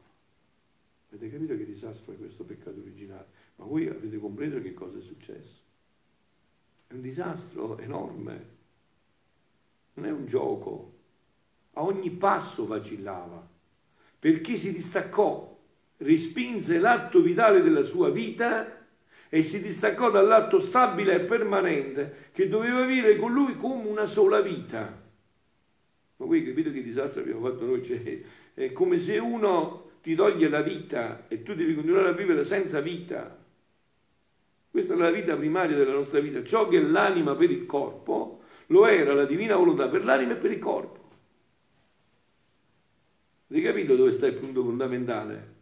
Avete 1.09 1.29
capito 1.29 1.57
che 1.57 1.65
disastro 1.65 2.13
è 2.13 2.17
questo 2.17 2.45
peccato 2.45 2.79
originale? 2.79 3.25
Ma 3.57 3.65
voi 3.65 3.89
avete 3.89 4.17
compreso 4.17 4.61
che 4.61 4.73
cosa 4.73 4.97
è 4.97 5.01
successo? 5.01 5.59
È 6.87 6.93
un 6.93 7.01
disastro 7.01 7.77
enorme, 7.79 8.45
non 9.95 10.05
è 10.05 10.11
un 10.11 10.25
gioco. 10.25 10.93
A 11.73 11.83
ogni 11.83 12.11
passo 12.11 12.65
vacillava, 12.65 13.45
perché 14.17 14.55
si 14.55 14.71
distaccò, 14.71 15.59
respinse 15.97 16.79
l'atto 16.79 17.21
vitale 17.21 17.61
della 17.61 17.83
sua 17.83 18.09
vita 18.09 18.87
e 19.27 19.43
si 19.43 19.61
distaccò 19.61 20.09
dall'atto 20.09 20.59
stabile 20.59 21.15
e 21.15 21.25
permanente 21.25 22.29
che 22.31 22.47
doveva 22.47 22.85
vivere 22.85 23.17
con 23.17 23.33
lui 23.33 23.57
come 23.57 23.89
una 23.89 24.05
sola 24.05 24.39
vita. 24.39 25.07
Ma 26.19 26.25
voi 26.25 26.43
capite 26.43 26.71
che 26.73 26.83
disastro 26.83 27.21
abbiamo 27.21 27.47
fatto 27.47 27.65
noi? 27.65 27.81
Cioè, 27.81 28.21
è 28.53 28.73
come 28.73 28.99
se 28.99 29.17
uno 29.17 29.91
ti 30.01 30.15
toglie 30.15 30.49
la 30.49 30.61
vita 30.61 31.27
e 31.29 31.43
tu 31.43 31.53
devi 31.53 31.73
continuare 31.73 32.09
a 32.09 32.13
vivere 32.13 32.43
senza 32.43 32.81
vita. 32.81 33.37
Questa 34.69 34.95
è 34.95 34.97
la 34.97 35.11
vita 35.11 35.37
primaria 35.37 35.77
della 35.77 35.93
nostra 35.93 36.19
vita. 36.19 36.43
Ciò 36.43 36.67
che 36.67 36.77
è 36.77 36.81
l'anima 36.81 37.35
per 37.35 37.49
il 37.49 37.65
corpo 37.65 38.41
lo 38.67 38.85
era 38.85 39.13
la 39.13 39.25
divina 39.25 39.55
volontà 39.55 39.87
per 39.87 40.03
l'anima 40.03 40.33
e 40.33 40.35
per 40.35 40.51
il 40.51 40.59
corpo. 40.59 41.07
Avete 43.49 43.65
capito 43.65 43.95
dove 43.95 44.11
sta 44.11 44.27
il 44.27 44.35
punto 44.35 44.61
fondamentale? 44.61 45.55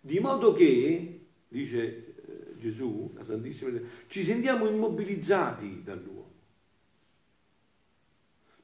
Di 0.00 0.18
modo 0.18 0.52
che, 0.52 1.26
dice 1.46 2.14
eh, 2.16 2.58
Gesù, 2.58 3.12
la 3.14 3.22
Santissima, 3.22 3.78
ci 4.08 4.24
sentiamo 4.24 4.66
immobilizzati 4.66 5.82
dall'uomo 5.84 6.21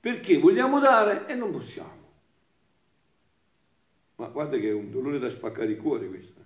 perché 0.01 0.39
vogliamo 0.39 0.79
dare 0.79 1.27
e 1.27 1.35
non 1.35 1.51
possiamo. 1.51 1.97
Ma 4.17 4.27
guarda 4.29 4.59
che 4.59 4.69
è 4.69 4.73
un 4.73 4.91
dolore 4.91 5.19
da 5.19 5.29
spaccare 5.29 5.71
il 5.71 5.77
cuore 5.77 6.09
questo. 6.09 6.43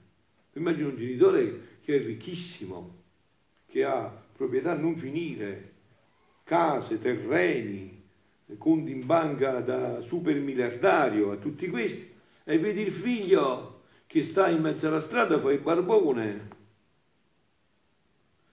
Immagino 0.55 0.89
un 0.89 0.97
genitore 0.97 1.79
che 1.83 1.97
è 1.97 2.05
ricchissimo, 2.05 3.03
che 3.67 3.85
ha 3.85 4.07
proprietà 4.37 4.73
a 4.73 4.77
non 4.77 4.97
finire, 4.97 5.73
case, 6.45 6.99
terreni, 6.99 8.01
conti 8.59 8.93
in 8.93 9.07
banca 9.07 9.61
da 9.61 10.01
super 10.01 10.39
miliardario 10.39 11.31
a 11.31 11.37
tutti 11.37 11.69
questi, 11.69 12.13
e 12.45 12.59
vedi 12.59 12.83
il 12.83 12.93
figlio 12.93 13.83
che 14.07 14.23
sta 14.23 14.49
in 14.49 14.61
mezzo 14.61 14.89
alla 14.89 15.01
strada, 15.01 15.41
fa 15.41 15.51
il 15.51 15.61
barbone, 15.61 16.49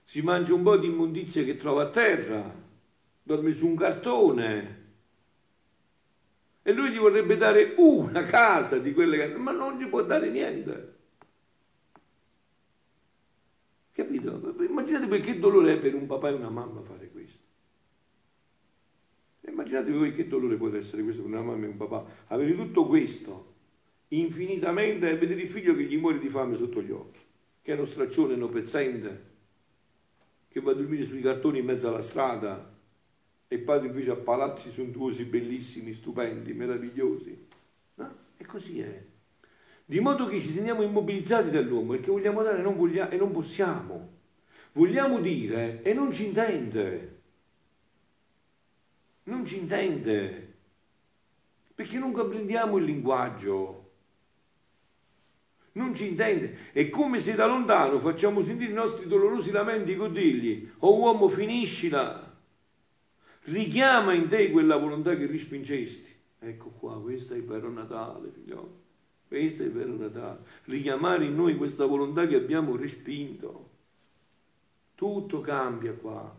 si 0.02 0.22
mangia 0.22 0.54
un 0.54 0.62
po' 0.62 0.78
di 0.78 0.86
immondizia 0.86 1.44
che 1.44 1.56
trova 1.56 1.82
a 1.82 1.88
terra, 1.88 2.52
dorme 3.22 3.52
su 3.52 3.66
un 3.66 3.76
cartone. 3.76 4.79
E 6.62 6.72
lui 6.72 6.90
gli 6.90 6.98
vorrebbe 6.98 7.36
dare 7.36 7.74
una 7.78 8.24
casa 8.24 8.78
di 8.78 8.92
quelle 8.92 9.16
che... 9.16 9.36
ma 9.36 9.52
non 9.52 9.78
gli 9.78 9.86
può 9.86 10.02
dare 10.02 10.30
niente. 10.30 10.98
Capito? 13.92 14.54
Immaginate 14.60 15.20
che 15.20 15.38
dolore 15.38 15.74
è 15.74 15.78
per 15.78 15.94
un 15.94 16.06
papà 16.06 16.28
e 16.28 16.32
una 16.32 16.50
mamma 16.50 16.82
fare 16.82 17.10
questo. 17.10 17.48
Immaginate 19.48 19.90
voi 19.90 20.12
che 20.12 20.26
dolore 20.26 20.56
può 20.56 20.68
essere 20.74 21.02
questo 21.02 21.22
per 21.22 21.30
una 21.30 21.42
mamma 21.42 21.64
e 21.64 21.68
un 21.68 21.76
papà. 21.76 22.04
Avere 22.26 22.54
tutto 22.54 22.86
questo 22.86 23.54
infinitamente 24.08 25.10
e 25.10 25.16
vedere 25.16 25.42
il 25.42 25.48
figlio 25.48 25.74
che 25.74 25.84
gli 25.84 25.96
muore 25.96 26.18
di 26.18 26.28
fame 26.28 26.56
sotto 26.56 26.82
gli 26.82 26.90
occhi, 26.90 27.20
che 27.62 27.72
è 27.72 27.74
uno 27.74 27.84
straccione, 27.84 28.34
uno 28.34 28.48
pezzente, 28.48 29.28
che 30.48 30.60
va 30.60 30.72
a 30.72 30.74
dormire 30.74 31.04
sui 31.04 31.20
cartoni 31.20 31.60
in 31.60 31.64
mezzo 31.64 31.88
alla 31.88 32.02
strada 32.02 32.78
e 33.52 33.56
il 33.56 33.62
padre 33.62 33.88
invece 33.88 34.12
ha 34.12 34.14
palazzi 34.14 34.70
sontuosi, 34.70 35.24
bellissimi, 35.24 35.92
stupendi, 35.92 36.52
meravigliosi. 36.52 37.48
No? 37.96 38.14
E 38.36 38.44
così 38.44 38.78
è. 38.78 39.02
Di 39.84 39.98
modo 39.98 40.28
che 40.28 40.38
ci 40.38 40.52
sentiamo 40.52 40.82
immobilizzati 40.82 41.50
dall'uomo 41.50 41.90
perché 41.90 42.12
vogliamo 42.12 42.44
dare 42.44 42.62
non, 42.62 42.76
vogliamo, 42.76 43.10
e 43.10 43.16
non 43.16 43.32
possiamo. 43.32 44.18
Vogliamo 44.74 45.18
dire 45.18 45.82
e 45.82 45.92
non 45.94 46.12
ci 46.12 46.26
intende. 46.26 47.22
Non 49.24 49.44
ci 49.44 49.58
intende. 49.58 50.54
Perché 51.74 51.98
non 51.98 52.12
comprendiamo 52.12 52.76
il 52.76 52.84
linguaggio 52.84 53.78
non 55.72 55.92
ci 55.92 56.06
intende. 56.06 56.70
È 56.72 56.88
come 56.88 57.18
se 57.18 57.34
da 57.34 57.46
lontano 57.46 57.98
facciamo 57.98 58.42
sentire 58.42 58.70
i 58.70 58.74
nostri 58.74 59.08
dolorosi 59.08 59.50
lamenti 59.50 59.96
con 59.96 60.12
dirgli, 60.12 60.70
oh 60.78 60.96
uomo 60.96 61.28
finiscila, 61.28 62.29
richiama 63.44 64.12
in 64.12 64.28
te 64.28 64.50
quella 64.50 64.76
volontà 64.76 65.16
che 65.16 65.26
rispingesti. 65.26 66.14
Ecco 66.38 66.70
qua, 66.70 67.00
questo 67.00 67.34
è 67.34 67.36
il 67.36 67.44
vero 67.44 67.70
Natale, 67.70 68.30
figliolo. 68.30 68.78
Questo 69.28 69.62
è 69.62 69.66
il 69.66 69.72
vero 69.72 69.96
Natale. 69.96 70.40
Richiamare 70.64 71.24
in 71.24 71.34
noi 71.34 71.56
questa 71.56 71.84
volontà 71.84 72.26
che 72.26 72.36
abbiamo 72.36 72.76
respinto. 72.76 73.68
Tutto 74.94 75.40
cambia 75.40 75.92
qua. 75.92 76.38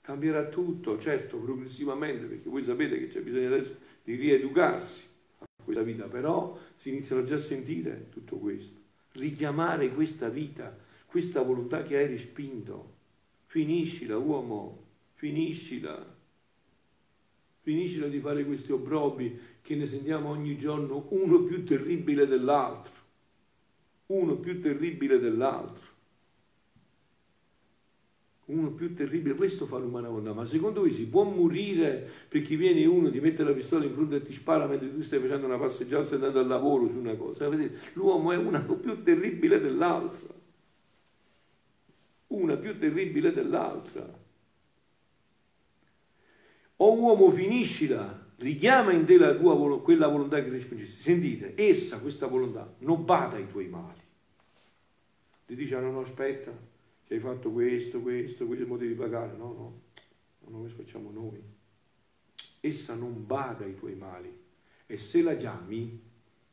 Cambierà 0.00 0.46
tutto, 0.48 0.98
certo, 0.98 1.38
progressivamente, 1.38 2.26
perché 2.26 2.48
voi 2.48 2.62
sapete 2.62 2.98
che 2.98 3.08
c'è 3.08 3.20
bisogno 3.20 3.48
adesso 3.48 3.76
di 4.02 4.14
rieducarsi 4.14 5.06
questa 5.68 5.82
vita, 5.82 6.06
però 6.06 6.58
si 6.74 6.88
iniziano 6.88 7.24
già 7.24 7.34
a 7.34 7.38
sentire 7.38 8.08
tutto 8.08 8.38
questo, 8.38 8.80
richiamare 9.12 9.90
questa 9.90 10.30
vita, 10.30 10.74
questa 11.04 11.42
volontà 11.42 11.82
che 11.82 11.98
hai 11.98 12.06
respinto. 12.06 12.94
Finiscila, 13.46 14.16
uomo, 14.16 14.84
finiscila. 15.12 16.16
Finiscila 17.60 18.06
di 18.06 18.20
fare 18.20 18.44
questi 18.44 18.72
obrobi 18.72 19.38
che 19.60 19.76
ne 19.76 19.86
sentiamo 19.86 20.30
ogni 20.30 20.56
giorno 20.56 21.06
uno 21.10 21.42
più 21.42 21.64
terribile 21.64 22.26
dell'altro, 22.26 22.92
uno 24.06 24.36
più 24.36 24.60
terribile 24.60 25.18
dell'altro. 25.18 25.96
Uno 28.46 28.70
più 28.70 28.94
terribile, 28.94 29.34
questo 29.34 29.66
fa 29.66 29.76
l'umana 29.76 30.08
volontà, 30.08 30.32
ma 30.32 30.46
secondo 30.46 30.80
voi 30.80 30.90
si 30.90 31.06
può 31.06 31.22
morire 31.22 32.08
perché 32.30 32.56
viene 32.56 32.86
uno, 32.86 33.10
ti 33.10 33.20
mette 33.20 33.44
la 33.44 33.52
pistola 33.52 33.84
in 33.84 33.92
fronte 33.92 34.16
e 34.16 34.22
ti 34.22 34.32
spara 34.32 34.66
mentre 34.66 34.90
tu 34.90 35.02
stai 35.02 35.20
facendo 35.20 35.44
una 35.44 35.58
passeggiata, 35.58 36.06
stai 36.06 36.16
andando 36.16 36.38
al 36.38 36.46
lavoro 36.46 36.88
su 36.88 36.96
una 36.96 37.14
cosa, 37.14 37.46
l'uomo 37.92 38.32
è 38.32 38.36
una 38.36 38.60
più 38.60 39.02
terribile 39.02 39.60
dell'altra, 39.60 40.34
una 42.28 42.56
più 42.56 42.78
terribile 42.78 43.34
dell'altra. 43.34 44.26
O 46.80 46.94
uomo 46.94 47.30
finiscila, 47.30 48.26
richiama 48.36 48.92
in 48.92 49.04
te 49.04 49.18
la 49.18 49.34
tua, 49.34 49.82
quella 49.82 50.08
volontà 50.08 50.42
che 50.42 50.50
respingesti. 50.50 51.02
Sentite, 51.02 51.54
essa, 51.56 51.98
questa 51.98 52.26
volontà, 52.26 52.72
non 52.80 53.04
bada 53.04 53.36
ai 53.36 53.48
tuoi 53.48 53.68
mali. 53.68 54.00
Ti 55.46 55.54
dice, 55.54 55.74
ah, 55.74 55.80
no, 55.80 55.90
no, 55.90 56.00
aspetta, 56.00 56.52
che 57.04 57.14
hai 57.14 57.20
fatto 57.20 57.50
questo, 57.50 58.00
questo, 58.00 58.46
quello 58.46 58.66
mo 58.66 58.76
devi 58.76 58.94
pagare. 58.94 59.36
No, 59.36 59.52
no, 59.52 59.80
no, 60.50 60.58
questo 60.60 60.82
facciamo 60.82 61.10
noi. 61.10 61.42
Essa 62.60 62.94
non 62.94 63.24
bada 63.26 63.64
ai 63.64 63.76
tuoi 63.76 63.94
mali 63.94 64.36
e 64.86 64.98
se 64.98 65.22
la 65.22 65.34
chiami 65.34 66.00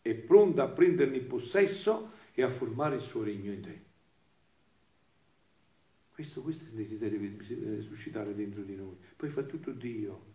è 0.02 0.14
pronta 0.14 0.64
a 0.64 0.68
prenderne 0.68 1.20
possesso 1.20 2.12
e 2.34 2.44
a 2.44 2.50
formare 2.50 2.96
il 2.96 3.02
suo 3.02 3.24
regno 3.24 3.52
in 3.52 3.62
te. 3.62 3.85
Questo, 6.16 6.40
questo 6.40 6.64
è 6.64 6.68
il 6.70 6.76
desiderio 6.76 7.20
che 7.20 7.26
bisogna 7.26 7.78
suscitare 7.82 8.34
dentro 8.34 8.62
di 8.62 8.78
noi. 8.78 8.96
Poi 9.18 9.28
fa 9.28 9.44
tutto 9.44 9.72
Dio. 9.72 10.34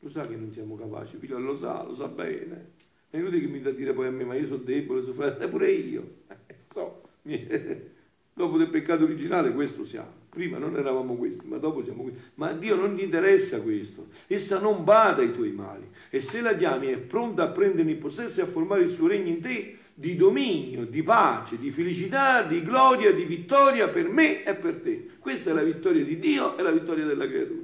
Lo 0.00 0.08
sa 0.08 0.26
che 0.26 0.34
non 0.34 0.50
siamo 0.50 0.74
capaci, 0.74 1.18
figlio, 1.18 1.38
lo 1.38 1.54
sa, 1.54 1.84
lo 1.84 1.94
sa 1.94 2.08
bene. 2.08 2.72
È 3.10 3.18
inutile 3.18 3.42
che 3.42 3.46
mi 3.46 3.60
da 3.60 3.70
dire 3.70 3.92
poi 3.92 4.08
a 4.08 4.10
me, 4.10 4.24
ma 4.24 4.34
io 4.34 4.44
sono 4.44 4.64
debole, 4.64 5.02
sono 5.02 5.14
fratello, 5.14 5.50
pure 5.50 5.70
io. 5.70 6.14
Eh, 6.26 6.54
so, 6.68 7.02
Dopo 8.34 8.58
del 8.58 8.68
peccato 8.70 9.04
originale 9.04 9.52
questo 9.52 9.84
siamo. 9.84 10.22
Prima 10.30 10.58
non 10.58 10.76
eravamo 10.76 11.14
questi, 11.14 11.46
ma 11.46 11.58
dopo 11.58 11.84
siamo 11.84 12.02
questi. 12.02 12.20
Ma 12.34 12.48
a 12.48 12.52
Dio 12.52 12.74
non 12.74 12.96
gli 12.96 13.02
interessa 13.02 13.60
questo. 13.60 14.08
Essa 14.26 14.58
non 14.58 14.82
bada 14.82 15.22
ai 15.22 15.32
tuoi 15.32 15.52
mali. 15.52 15.88
E 16.10 16.20
se 16.20 16.40
la 16.40 16.56
chiami 16.56 16.88
è 16.88 16.98
pronta 16.98 17.44
a 17.44 17.48
prendere 17.50 17.88
in 17.88 18.00
possesso 18.00 18.40
e 18.40 18.42
a 18.42 18.46
formare 18.46 18.82
il 18.82 18.90
suo 18.90 19.06
regno 19.06 19.28
in 19.28 19.40
te 19.40 19.78
di 19.94 20.16
dominio, 20.16 20.84
di 20.86 21.02
pace, 21.04 21.58
di 21.58 21.70
felicità, 21.70 22.42
di 22.42 22.62
gloria, 22.62 23.12
di 23.12 23.24
vittoria 23.24 23.88
per 23.88 24.08
me 24.08 24.42
e 24.42 24.54
per 24.56 24.80
te. 24.80 25.10
Questa 25.20 25.50
è 25.50 25.52
la 25.52 25.62
vittoria 25.62 26.04
di 26.04 26.18
Dio 26.18 26.58
e 26.58 26.62
la 26.62 26.72
vittoria 26.72 27.04
della 27.04 27.28
creatura. 27.28 27.62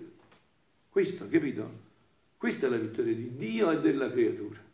Questo, 0.89 1.29
capito? 1.29 1.89
Questa 2.37 2.69
è 2.69 2.71
la 2.71 2.77
vittoria 2.79 3.15
di 3.15 3.35
Dio 3.35 3.71
e 3.71 3.81
della 3.81 4.11
creatura. 4.11 4.69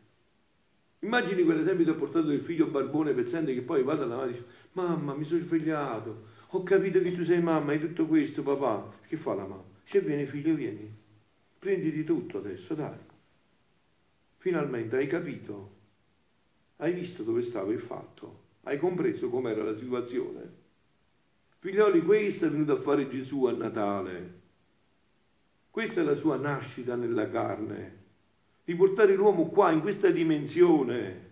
Immagini 1.01 1.43
quell'esempio 1.43 1.85
che 1.85 1.91
ho 1.91 1.97
portato 1.97 2.27
del 2.27 2.41
figlio 2.41 2.67
barbone 2.67 3.13
pezzente 3.13 3.55
che 3.55 3.63
poi 3.63 3.83
va 3.83 3.95
dalla 3.95 4.17
madre 4.17 4.31
e 4.31 4.33
dice 4.35 4.47
mamma 4.73 5.15
mi 5.15 5.25
sono 5.25 5.41
svegliato, 5.41 6.25
ho 6.49 6.63
capito 6.63 7.01
che 7.01 7.15
tu 7.15 7.23
sei 7.23 7.43
mamma 7.43 7.73
e 7.73 7.79
tutto 7.79 8.07
questo 8.07 8.43
papà. 8.43 8.93
Che 9.07 9.17
fa 9.17 9.35
la 9.35 9.47
mamma? 9.47 9.65
Se 9.83 10.01
vieni 10.01 10.27
figlio 10.27 10.55
vieni, 10.55 10.93
prenditi 11.59 12.03
tutto 12.03 12.39
adesso 12.39 12.75
dai. 12.75 12.99
Finalmente 14.39 14.97
hai 14.97 15.07
capito, 15.07 15.76
hai 16.77 16.93
visto 16.93 17.23
dove 17.23 17.43
stava 17.43 17.73
il 17.73 17.79
fatto, 17.79 18.41
hai 18.63 18.79
compreso 18.79 19.29
com'era 19.29 19.63
la 19.63 19.75
situazione. 19.75 20.65
Figlioli, 21.59 22.03
questo 22.03 22.47
è 22.47 22.51
venuto 22.51 22.73
a 22.73 22.77
fare 22.77 23.09
Gesù 23.09 23.47
a 23.47 23.53
Natale. 23.53 24.41
Questa 25.71 26.01
è 26.01 26.05
la 26.05 26.15
sua 26.15 26.37
nascita 26.37 26.95
nella 26.95 27.29
carne 27.29 28.05
di 28.67 28.75
portare 28.75 29.15
l'uomo 29.15 29.47
qua, 29.47 29.71
in 29.71 29.81
questa 29.81 30.11
dimensione. 30.11 31.25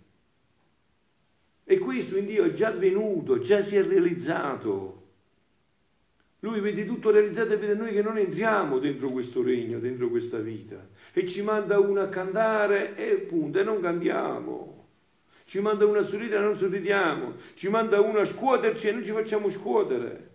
E 1.64 1.78
questo 1.78 2.16
in 2.16 2.26
Dio 2.26 2.44
è 2.44 2.52
già 2.52 2.68
avvenuto, 2.68 3.40
già 3.40 3.60
si 3.60 3.74
è 3.74 3.82
realizzato. 3.82 5.02
Lui 6.38 6.60
vede 6.60 6.86
tutto 6.86 7.10
realizzato 7.10 7.54
e 7.54 7.56
vede 7.56 7.74
noi 7.74 7.92
che 7.92 8.02
non 8.02 8.18
entriamo 8.18 8.78
dentro 8.78 9.10
questo 9.10 9.42
regno, 9.42 9.80
dentro 9.80 10.10
questa 10.10 10.38
vita. 10.38 10.88
E 11.12 11.26
ci 11.26 11.42
manda 11.42 11.80
uno 11.80 12.02
a 12.02 12.08
cantare 12.08 12.94
e 12.96 13.16
punto, 13.16 13.58
e 13.58 13.64
non 13.64 13.80
cantiamo. 13.80 14.83
Ci 15.44 15.60
manda 15.60 15.84
uno 15.84 15.98
a 15.98 16.02
sorridere 16.02 16.42
e 16.42 16.46
non 16.46 16.56
sorridiamo. 16.56 17.34
Ci 17.54 17.68
manda 17.68 18.00
uno 18.00 18.20
a 18.20 18.24
scuoterci 18.24 18.88
e 18.88 18.92
non 18.92 19.04
ci 19.04 19.12
facciamo 19.12 19.50
scuotere. 19.50 20.30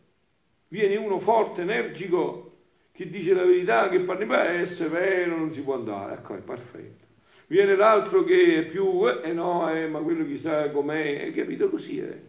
Viene 0.68 0.96
uno 0.98 1.18
forte, 1.18 1.62
energico, 1.62 2.58
chi 2.92 3.10
dice 3.10 3.34
la 3.34 3.44
verità, 3.44 3.90
che 3.90 4.02
parli, 4.02 4.26
beh, 4.26 4.60
è 4.60 4.66
severo, 4.66 5.36
non 5.36 5.52
si 5.52 5.64
può 5.64 5.74
andare, 5.74 6.14
ecco, 6.14 6.36
è 6.36 6.40
perfetto. 6.40 7.08
Viene 7.48 7.76
l'altro 7.76 8.24
che 8.24 8.60
è 8.60 8.66
più, 8.66 9.02
eh, 9.24 9.34
no, 9.34 9.68
eh, 9.72 9.88
ma 9.88 10.00
quello 10.00 10.24
chissà 10.26 10.70
com'è, 10.70 11.24
hai 11.24 11.32
capito? 11.32 11.70
Così 11.70 12.00
è. 12.00 12.22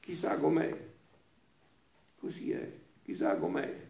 Chissà 0.00 0.36
com'è. 0.36 0.74
Così 2.18 2.52
è, 2.52 2.66
chissà 3.02 3.36
com'è. 3.36 3.82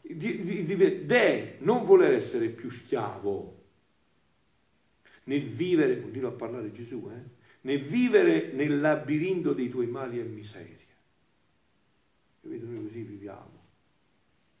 De 0.00 1.56
non 1.58 1.84
voler 1.84 2.14
essere 2.14 2.48
più 2.48 2.70
schiavo 2.70 3.61
nel 5.24 5.42
vivere, 5.42 6.00
continua 6.00 6.30
a 6.30 6.32
parlare 6.32 6.72
Gesù, 6.72 7.08
eh, 7.12 7.40
nel 7.62 7.80
vivere 7.80 8.52
nel 8.52 8.80
labirinto 8.80 9.52
dei 9.52 9.68
tuoi 9.68 9.86
mali 9.86 10.18
e 10.18 10.24
miseria. 10.24 10.76
Capito? 12.40 12.66
Noi 12.66 12.82
così 12.82 13.02
viviamo. 13.02 13.60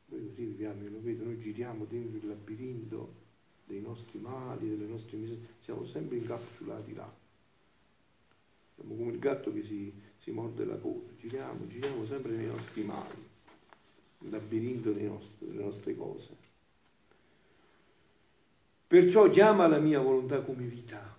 Noi 0.06 0.26
così 0.28 0.44
viviamo, 0.44 0.88
lo 0.88 1.00
vedo, 1.00 1.24
noi 1.24 1.38
giriamo 1.38 1.84
dentro 1.86 2.18
il 2.18 2.26
labirinto 2.26 3.20
dei 3.64 3.80
nostri 3.80 4.18
mali, 4.18 4.68
delle 4.68 4.86
nostre 4.86 5.16
miserie, 5.16 5.48
siamo 5.58 5.84
sempre 5.86 6.18
incapsulati 6.18 6.94
là. 6.94 7.10
Siamo 8.74 8.94
come 8.94 9.12
il 9.12 9.18
gatto 9.18 9.52
che 9.52 9.62
si, 9.62 9.92
si 10.18 10.30
morde 10.30 10.64
la 10.64 10.76
coda, 10.76 11.14
giriamo, 11.16 11.66
giriamo 11.66 12.04
sempre 12.04 12.32
nei 12.32 12.46
nostri 12.46 12.84
mali, 12.84 13.26
il 14.20 14.30
labirinto 14.30 14.92
nostri, 14.92 15.46
delle 15.46 15.62
nostre 15.62 15.96
cose. 15.96 16.50
Perciò 18.92 19.30
chiama 19.30 19.66
la 19.68 19.78
mia 19.78 20.00
volontà 20.00 20.42
come 20.42 20.66
vita 20.66 21.18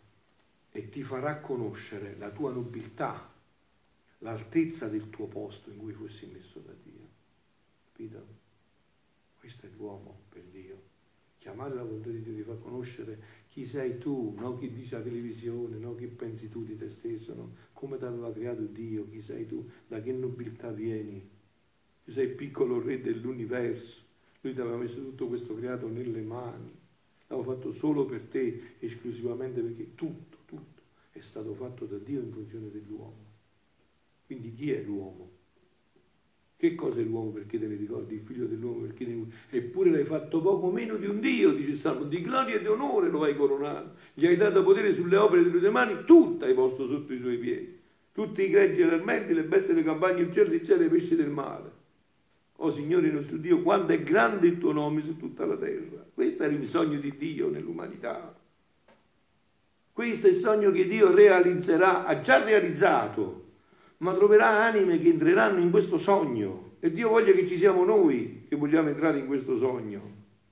e 0.70 0.90
ti 0.90 1.02
farà 1.02 1.40
conoscere 1.40 2.16
la 2.20 2.30
tua 2.30 2.52
nobiltà, 2.52 3.34
l'altezza 4.20 4.88
del 4.90 5.10
tuo 5.10 5.26
posto 5.26 5.72
in 5.72 5.78
cui 5.78 5.92
fossi 5.92 6.30
messo 6.32 6.60
da 6.60 6.72
Dio. 6.84 7.08
Capito? 7.88 8.28
Questo 9.40 9.66
è 9.66 9.70
l'uomo 9.76 10.20
per 10.30 10.44
Dio. 10.44 10.80
Chiamare 11.40 11.74
la 11.74 11.82
volontà 11.82 12.10
di 12.10 12.22
Dio 12.22 12.36
ti 12.36 12.44
fa 12.44 12.54
conoscere 12.58 13.20
chi 13.48 13.66
sei 13.66 13.98
tu, 13.98 14.36
non 14.38 14.56
chi 14.56 14.72
dice 14.72 14.98
la 14.98 15.02
televisione, 15.02 15.78
non 15.78 15.96
chi 15.96 16.06
pensi 16.06 16.50
tu 16.50 16.64
di 16.64 16.78
te 16.78 16.88
stesso, 16.90 17.34
no? 17.34 17.56
come 17.74 17.98
ti 17.98 18.06
aveva 18.06 18.32
creato 18.32 18.62
Dio, 18.66 19.10
chi 19.10 19.20
sei 19.20 19.48
tu, 19.48 19.68
da 19.88 20.00
che 20.00 20.12
nobiltà 20.12 20.70
vieni. 20.70 21.28
Tu 22.04 22.12
sei 22.12 22.28
il 22.28 22.36
piccolo 22.36 22.80
re 22.80 23.02
dell'universo, 23.02 24.02
lui 24.42 24.54
ti 24.54 24.62
aveva 24.62 24.78
messo 24.78 24.98
tutto 24.98 25.28
questo 25.28 25.56
creato 25.56 25.88
nelle 25.88 26.22
mani, 26.22 26.82
l'aveva 27.36 27.54
fatto 27.54 27.72
solo 27.72 28.06
per 28.06 28.24
te, 28.26 28.76
esclusivamente 28.80 29.62
perché 29.62 29.96
tutto, 29.96 30.38
tutto 30.46 30.82
è 31.12 31.20
stato 31.20 31.54
fatto 31.54 31.86
da 31.86 31.98
Dio 31.98 32.22
in 32.22 32.32
funzione 32.32 32.70
dell'uomo. 32.72 33.32
Quindi 34.26 34.54
chi 34.54 34.72
è 34.72 34.82
l'uomo? 34.82 35.32
Che 36.56 36.76
cosa 36.76 37.02
è 37.02 37.04
l'uomo 37.04 37.32
perché 37.32 37.60
te 37.60 37.68
ne 37.68 37.76
ricordi? 37.76 38.16
Il 38.16 38.22
figlio 38.22 38.46
dell'uomo 38.46 38.86
perché 38.86 39.06
te 39.06 39.14
ne... 39.14 39.26
Eppure 39.50 39.90
l'hai 39.90 40.06
fatto 40.06 40.42
poco 40.42 40.72
meno 40.72 40.96
di 40.96 41.08
un 41.08 41.20
Dio, 41.20 41.54
dice 41.54 41.72
il 41.72 41.78
Salmo, 41.78 42.06
di 42.06 42.22
gloria 42.22 42.56
e 42.56 42.62
di 42.62 42.68
onore 42.68 43.10
lo 43.10 43.24
hai 43.24 43.36
coronato. 43.36 43.96
Gli 44.14 44.26
hai 44.26 44.38
dato 44.38 44.64
potere 44.64 44.94
sulle 44.94 45.18
opere 45.18 45.44
delle 45.44 45.60
tue 45.60 45.70
mani, 45.70 46.06
tutto 46.06 46.46
hai 46.46 46.54
posto 46.54 46.88
sotto 46.88 47.14
i 47.14 47.20
suoi 47.20 47.38
piedi. 47.38 47.82
Tutti 48.14 48.44
i 48.44 48.50
greggi 48.50 48.82
e 48.82 48.86
le 48.86 48.94
armenti, 48.94 49.34
le 49.34 49.44
bestie 49.44 49.74
delle 49.74 49.86
campagne, 49.86 50.22
il 50.22 50.32
cielo 50.32 50.50
di 50.50 50.64
cielo 50.64 50.84
e 50.84 50.86
i 50.86 50.90
pesci 50.90 51.16
del 51.16 51.30
mare. 51.30 51.82
Oh 52.58 52.72
Signore 52.72 53.10
nostro 53.12 53.38
Dio, 53.38 53.62
quanto 53.62 53.94
è 53.94 54.02
grande 54.04 54.48
il 54.48 54.58
tuo 54.58 54.72
nome 54.72 55.02
su 55.02 55.18
tutta 55.18 55.46
la 55.46 55.58
terra. 55.58 56.06
Questo 56.14 56.44
era 56.44 56.54
il 56.54 56.66
sogno 56.66 57.00
di 57.00 57.16
Dio 57.18 57.50
nell'umanità. 57.50 58.36
Questo 59.92 60.28
è 60.28 60.30
il 60.30 60.36
sogno 60.36 60.72
che 60.72 60.88
Dio 60.88 61.14
realizzerà, 61.14 62.06
ha 62.06 62.22
già 62.22 62.44
realizzato 62.44 63.44
ma 64.04 64.14
troverà 64.14 64.66
anime 64.66 65.00
che 65.00 65.08
entreranno 65.08 65.60
in 65.60 65.72
questo 65.72 65.98
sogno. 65.98 66.72
E 66.80 66.92
Dio 66.92 67.10
voglia 67.10 67.32
che 67.32 67.48
ci 67.48 67.56
siamo 67.56 67.86
noi 67.86 68.46
che 68.48 68.58
vogliamo 68.58 68.90
entrare 68.90 69.18
in 69.18 69.26
questo 69.26 69.58
sogno, 69.58 70.02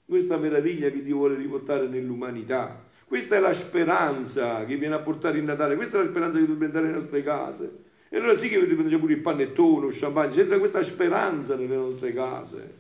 questa 0.06 0.38
meraviglia 0.38 0.90
che 0.90 1.04
Dio 1.04 1.18
vuole 1.18 1.36
riportare 1.36 1.88
nell'umanità. 1.88 2.86
Questa 3.06 3.36
è 3.36 3.40
la 3.40 3.52
speranza 3.52 4.64
che 4.64 4.78
viene 4.78 4.96
a 4.96 5.00
portare 5.00 5.38
il 5.38 5.44
Natale, 5.44 5.76
questa 5.76 6.00
è 6.00 6.04
la 6.04 6.10
speranza 6.10 6.38
che 6.38 6.46
dovrebbe 6.46 6.66
entrare 6.66 6.86
nelle 6.88 6.98
nostre 6.98 7.22
case. 7.22 7.90
E 8.14 8.18
allora 8.18 8.36
sì 8.36 8.50
che 8.50 8.56
dovrebbe 8.56 8.82
mangiare 8.82 9.00
pure 9.00 9.14
il 9.14 9.22
panettone, 9.22 9.88
il 9.88 9.98
champagne, 9.98 10.34
c'entra 10.34 10.60
questa 10.60 10.84
speranza 10.84 11.56
nelle 11.56 11.78
nostre 11.78 12.12
case, 12.12 12.74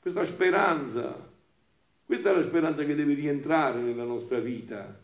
questa 0.00 0.22
speranza. 0.22 1.26
Questa 2.06 2.30
è 2.30 2.36
la 2.36 2.44
speranza 2.44 2.84
che 2.84 2.94
deve 2.94 3.14
rientrare 3.14 3.80
nella 3.80 4.04
nostra 4.04 4.38
vita, 4.38 4.98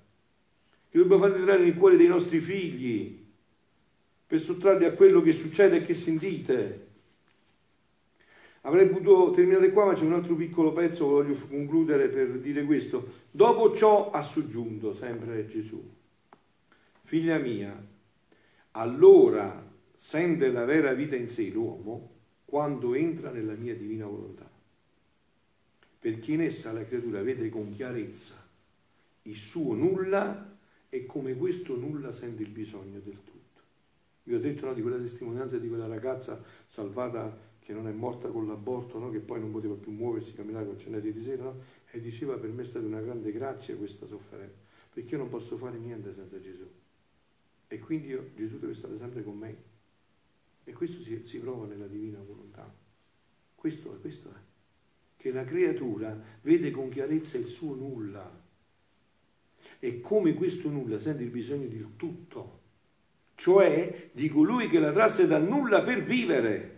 che 0.89 0.97
dobbiamo 0.97 1.23
far 1.23 1.35
entrare 1.35 1.61
nei 1.61 1.75
cuori 1.75 1.97
dei 1.97 2.07
nostri 2.07 2.39
figli, 2.39 3.21
per 4.29 4.41
sottrarli 4.41 4.85
a 4.85 4.93
quello 4.93 5.21
che 5.21 5.33
succede 5.33 5.79
e 5.79 5.83
che 5.83 5.93
sentite. 5.93 6.87
Avrei 8.61 8.89
potuto 8.89 9.33
terminare 9.33 9.71
qua, 9.71 9.87
ma 9.87 9.95
c'è 9.95 10.05
un 10.05 10.13
altro 10.13 10.37
piccolo 10.37 10.71
pezzo, 10.71 11.09
voglio 11.09 11.35
concludere 11.49 12.07
per 12.07 12.39
dire 12.39 12.63
questo. 12.63 13.07
Dopo 13.29 13.75
ciò 13.75 14.13
ha 14.13 14.23
soggiunto 14.23 14.95
sempre 14.95 15.49
Gesù. 15.49 15.85
Figlia 17.03 17.39
mia, 17.39 17.77
allora 18.71 19.64
sente 20.07 20.51
la 20.51 20.67
vera 20.67 20.93
vita 20.93 21.17
in 21.17 21.29
sé 21.29 21.49
l'uomo 21.49 22.11
quando 22.45 22.93
entra 22.95 23.31
nella 23.31 23.55
mia 23.55 23.75
divina 23.75 24.05
volontà. 24.05 24.47
Perché 25.99 26.33
in 26.33 26.43
essa 26.43 26.73
la 26.73 26.85
creatura 26.85 27.23
vede 27.23 27.49
con 27.49 27.73
chiarezza 27.73 28.35
il 29.23 29.37
suo 29.37 29.73
nulla 29.73 30.59
e 30.91 31.07
come 31.07 31.35
questo 31.35 31.75
nulla 31.77 32.13
sente 32.13 32.43
il 32.43 32.51
bisogno 32.51 33.01
del 33.01 33.15
tutto. 33.25 33.61
Vi 34.25 34.35
ho 34.35 34.41
detto 34.41 34.67
no, 34.67 34.75
di 34.75 34.83
quella 34.83 34.99
testimonianza 34.99 35.57
di 35.57 35.69
quella 35.69 35.87
ragazza 35.87 36.45
salvata 36.67 37.35
che 37.59 37.73
non 37.73 37.89
è 37.89 37.93
morta 37.93 38.29
con 38.29 38.47
l'aborto, 38.47 38.99
no? 38.99 39.11
che 39.11 39.21
poi 39.21 39.41
non 39.41 39.51
poteva 39.51 39.75
più 39.75 39.91
muoversi, 39.91 40.35
camminare 40.35 40.67
con 40.67 40.79
cennetti 40.79 41.15
di 41.15 41.23
sera, 41.23 41.45
no? 41.45 41.63
e 41.91 41.99
diceva 41.99 42.37
per 42.37 42.51
me 42.51 42.61
è 42.61 42.67
stata 42.67 42.85
una 42.85 43.01
grande 43.01 43.33
grazia 43.33 43.75
questa 43.75 44.05
sofferenza, 44.05 44.59
perché 44.93 45.13
io 45.13 45.19
non 45.19 45.31
posso 45.31 45.57
fare 45.57 45.79
niente 45.79 46.13
senza 46.13 46.39
Gesù. 46.39 46.69
E 47.69 47.79
quindi 47.79 48.09
io, 48.09 48.33
Gesù 48.37 48.59
deve 48.59 48.75
stare 48.75 48.99
sempre 48.99 49.25
con 49.25 49.39
me. 49.39 49.73
E 50.65 50.73
questo 50.73 51.03
si, 51.03 51.23
si 51.25 51.39
prova 51.39 51.67
nella 51.67 51.87
divina 51.87 52.19
volontà. 52.19 52.73
Questo 53.55 53.95
è, 53.95 54.01
questo 54.01 54.31
è. 54.31 54.39
Che 55.17 55.33
la 55.33 55.45
creatura 55.45 56.19
vede 56.43 56.71
con 56.71 56.89
chiarezza 56.89 57.39
il 57.39 57.47
suo 57.47 57.75
nulla. 57.75 58.43
E 59.79 60.01
come 60.01 60.35
questo 60.35 60.69
nulla 60.69 60.99
sente 60.99 61.23
il 61.23 61.31
bisogno 61.31 61.67
di 61.67 61.87
tutto 61.97 62.63
cioè 63.35 64.11
di 64.13 64.29
colui 64.29 64.69
che 64.69 64.79
la 64.79 64.93
trasse 64.93 65.27
dal 65.27 65.45
nulla 65.45 65.83
per 65.83 66.01
vivere 66.01 66.71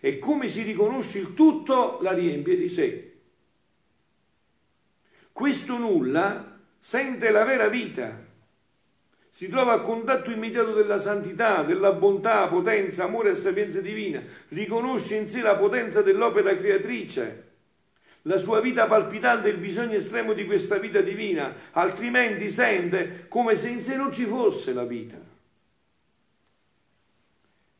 e 0.00 0.18
come 0.18 0.48
si 0.48 0.62
riconosce 0.62 1.18
il 1.18 1.34
tutto 1.34 1.98
la 2.00 2.12
riempie 2.12 2.56
di 2.56 2.68
sé. 2.68 3.12
Questo 5.32 5.78
nulla 5.78 6.60
sente 6.78 7.30
la 7.30 7.44
vera 7.44 7.68
vita, 7.68 8.21
si 9.34 9.48
trova 9.48 9.72
a 9.72 9.80
contatto 9.80 10.30
immediato 10.30 10.74
della 10.74 10.98
santità, 10.98 11.62
della 11.62 11.92
bontà, 11.92 12.46
potenza, 12.48 13.04
amore 13.04 13.30
e 13.30 13.36
sapienza 13.36 13.80
divina, 13.80 14.22
riconosce 14.48 15.16
in 15.16 15.26
sé 15.26 15.40
la 15.40 15.56
potenza 15.56 16.02
dell'opera 16.02 16.54
creatrice, 16.54 17.50
la 18.22 18.36
sua 18.36 18.60
vita 18.60 18.84
palpitante 18.84 19.48
e 19.48 19.52
il 19.52 19.56
bisogno 19.56 19.94
estremo 19.94 20.34
di 20.34 20.44
questa 20.44 20.76
vita 20.76 21.00
divina, 21.00 21.50
altrimenti 21.70 22.50
sente 22.50 23.24
come 23.28 23.56
se 23.56 23.70
in 23.70 23.80
sé 23.80 23.96
non 23.96 24.12
ci 24.12 24.26
fosse 24.26 24.74
la 24.74 24.84
vita. 24.84 25.16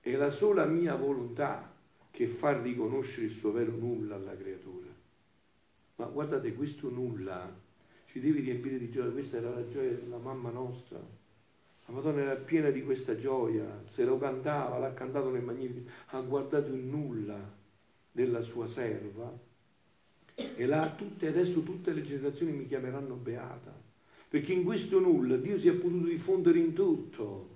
È 0.00 0.10
la 0.12 0.30
sola 0.30 0.64
mia 0.64 0.94
volontà 0.94 1.70
che 2.10 2.26
fa 2.28 2.58
riconoscere 2.58 3.26
il 3.26 3.32
suo 3.32 3.52
vero 3.52 3.72
nulla 3.72 4.14
alla 4.14 4.34
creatura. 4.34 4.88
Ma 5.96 6.06
guardate, 6.06 6.54
questo 6.54 6.88
nulla 6.88 7.46
ci 8.06 8.20
deve 8.20 8.40
riempire 8.40 8.78
di 8.78 8.88
gioia. 8.88 9.10
Questa 9.10 9.36
era 9.36 9.50
la 9.50 9.68
gioia 9.68 9.92
della 9.92 10.16
mamma 10.16 10.48
nostra. 10.48 11.20
La 11.86 11.94
Madonna 11.94 12.20
era 12.20 12.34
piena 12.34 12.70
di 12.70 12.82
questa 12.82 13.16
gioia, 13.16 13.82
se 13.88 14.04
lo 14.04 14.18
cantava, 14.18 14.78
l'ha 14.78 14.94
cantato 14.94 15.30
nel 15.30 15.42
Magnifico, 15.42 15.90
ha 16.08 16.20
guardato 16.20 16.72
il 16.72 16.80
nulla 16.80 17.60
della 18.10 18.40
sua 18.40 18.66
serva 18.66 19.36
e 20.34 20.66
là 20.66 20.92
tutte, 20.96 21.26
adesso 21.26 21.62
tutte 21.62 21.92
le 21.92 22.02
generazioni 22.02 22.52
mi 22.52 22.66
chiameranno 22.66 23.14
beata, 23.14 23.74
perché 24.28 24.52
in 24.52 24.64
questo 24.64 25.00
nulla 25.00 25.36
Dio 25.36 25.58
si 25.58 25.68
è 25.68 25.72
potuto 25.72 26.06
diffondere 26.06 26.58
in 26.58 26.72
tutto 26.72 27.52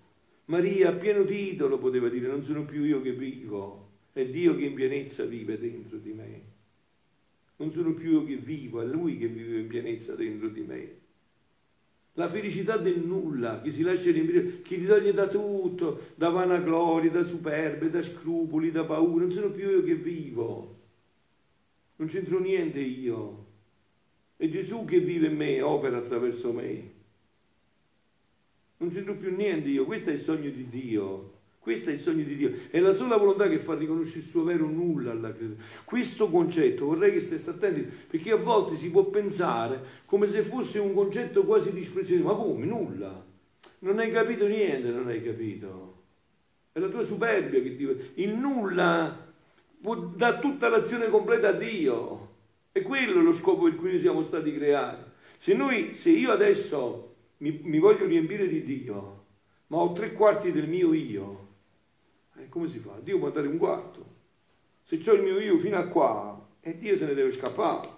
Maria 0.47 0.93
pieno 0.93 1.25
titolo 1.25 1.77
poteva 1.77 2.09
dire 2.09 2.29
non 2.29 2.43
sono 2.45 2.65
più 2.65 2.85
io 2.85 3.03
che 3.03 3.13
vivo, 3.13 3.89
è 4.13 4.27
Dio 4.27 4.55
che 4.55 4.67
in 4.67 4.75
pienezza 4.75 5.25
vive 5.25 5.59
dentro 5.59 5.97
di 5.97 6.13
me. 6.13 6.43
Non 7.57 7.73
sono 7.73 7.95
più 7.95 8.13
io 8.13 8.25
che 8.25 8.37
vivo, 8.37 8.81
è 8.81 8.85
Lui 8.85 9.19
che 9.19 9.27
vive 9.27 9.59
in 9.59 9.67
pienezza 9.67 10.15
dentro 10.15 10.49
di 10.49 10.61
me. 10.61 10.99
La 12.19 12.29
felicità 12.29 12.79
del 12.79 13.01
nulla, 13.01 13.61
che 13.61 13.71
si 13.71 13.83
lascia 13.83 14.11
riempire, 14.11 14.63
che 14.63 14.79
ti 14.79 14.87
toglie 14.87 15.13
da 15.13 15.27
tutto, 15.27 16.01
da 16.15 16.31
vanagloria, 16.31 17.11
da 17.11 17.23
superbe, 17.23 17.91
da 17.91 18.03
scrupoli, 18.03 18.71
da 18.71 18.85
paura, 18.85 19.25
non 19.25 19.33
sono 19.33 19.51
più 19.51 19.69
io 19.69 19.85
che 19.85 19.95
vivo. 19.97 20.75
Non 21.97 22.09
c'entro 22.09 22.41
niente 22.41 22.81
io. 22.81 23.45
È 24.37 24.49
Gesù 24.49 24.87
che 24.87 25.01
vive 25.01 25.27
in 25.27 25.37
me, 25.37 25.61
opera 25.61 25.99
attraverso 25.99 26.53
me. 26.53 26.91
Non 28.79 28.89
c'entro 28.89 29.15
più 29.15 29.35
niente 29.37 29.69
io, 29.69 29.85
questo 29.85 30.09
è 30.09 30.15
il 30.15 30.19
sogno 30.19 30.49
di 30.49 30.69
Dio. 30.71 31.36
Questo 31.67 31.91
è 31.91 31.95
il 31.95 31.99
sogno 31.99 32.23
di 32.23 32.37
Dio. 32.37 32.53
È 32.71 32.79
la 32.79 32.93
sola 32.93 33.17
volontà 33.17 33.49
che 33.49 33.59
fa 33.59 33.75
riconoscere 33.75 34.21
il 34.21 34.27
suo 34.27 34.45
vero 34.45 34.69
nulla 34.69 35.11
alla 35.11 35.35
creatura. 35.35 35.61
Questo 35.85 36.31
concetto 36.31 36.85
vorrei 36.85 37.11
che 37.11 37.19
stesse 37.19 37.51
attenti, 37.51 37.81
perché 37.81 38.31
a 38.31 38.37
volte 38.37 38.77
si 38.77 38.89
può 38.89 39.03
pensare 39.07 39.83
come 40.05 40.29
se 40.29 40.45
fosse 40.45 40.79
un 40.79 40.95
concetto 40.95 41.43
quasi 41.43 41.73
disprezzioso. 41.73 42.23
Ma 42.23 42.35
come? 42.37 42.67
Nulla. 42.67 43.27
Non 43.81 43.99
hai 43.99 44.13
capito 44.13 44.47
niente, 44.47 44.91
non 44.91 45.09
hai 45.09 45.21
capito. 45.21 46.03
È 46.71 46.79
la 46.79 46.87
tua 46.87 47.05
superbia 47.05 47.61
che 47.61 47.75
ti... 47.75 48.13
Il 48.23 48.35
nulla 48.37 49.27
può 49.81 49.97
dare 49.97 50.39
tutta 50.39 50.69
l'azione 50.69 51.09
completa 51.09 51.49
a 51.49 51.53
Dio. 51.53 52.35
E 52.71 52.83
quello 52.83 53.19
è 53.19 53.23
lo 53.25 53.33
scopo 53.33 53.65
per 53.65 53.75
cui 53.75 53.99
siamo 53.99 54.23
stati 54.23 54.55
creati. 54.55 55.03
Se 55.37 55.53
noi, 55.53 55.95
se 55.95 56.11
io 56.11 56.31
adesso 56.31 57.15
mi, 57.39 57.59
mi 57.65 57.81
voglio 57.81 58.07
riempire 58.07 58.47
di 58.47 58.63
Dio, 58.63 59.25
ma 59.67 59.79
ho 59.79 59.91
tre 59.91 60.13
quarti 60.13 60.53
del 60.53 60.69
mio 60.69 60.93
io. 60.93 61.46
Eh, 62.39 62.49
come 62.49 62.69
si 62.69 62.79
fa? 62.79 62.99
Dio 63.03 63.19
può 63.19 63.31
dare 63.31 63.47
un 63.47 63.59
quarto. 63.59 64.15
Se 64.83 65.01
ho 65.05 65.15
il 65.15 65.23
mio 65.23 65.39
io 65.41 65.59
fino 65.59 65.77
a 65.77 65.87
qua, 65.87 66.49
e 66.61 66.71
eh, 66.71 66.79
Dio 66.79 66.97
se 66.97 67.07
ne 67.07 67.15
deve 67.15 67.31
scappare. 67.31 67.89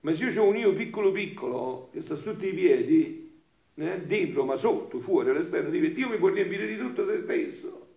Ma 0.00 0.14
se 0.14 0.24
io 0.24 0.42
ho 0.42 0.46
un 0.46 0.56
io 0.56 0.72
piccolo 0.72 1.12
piccolo 1.12 1.90
che 1.92 2.00
sta 2.00 2.16
sotto 2.16 2.46
i 2.46 2.54
piedi, 2.54 3.42
eh, 3.74 4.00
dentro 4.02 4.44
ma 4.44 4.56
sotto, 4.56 5.00
fuori, 5.00 5.30
all'esterno, 5.30 5.70
Dio 5.70 6.08
mi 6.08 6.16
può 6.16 6.28
riempire 6.28 6.66
di 6.66 6.76
tutto 6.76 7.06
se 7.06 7.18
stesso. 7.18 7.88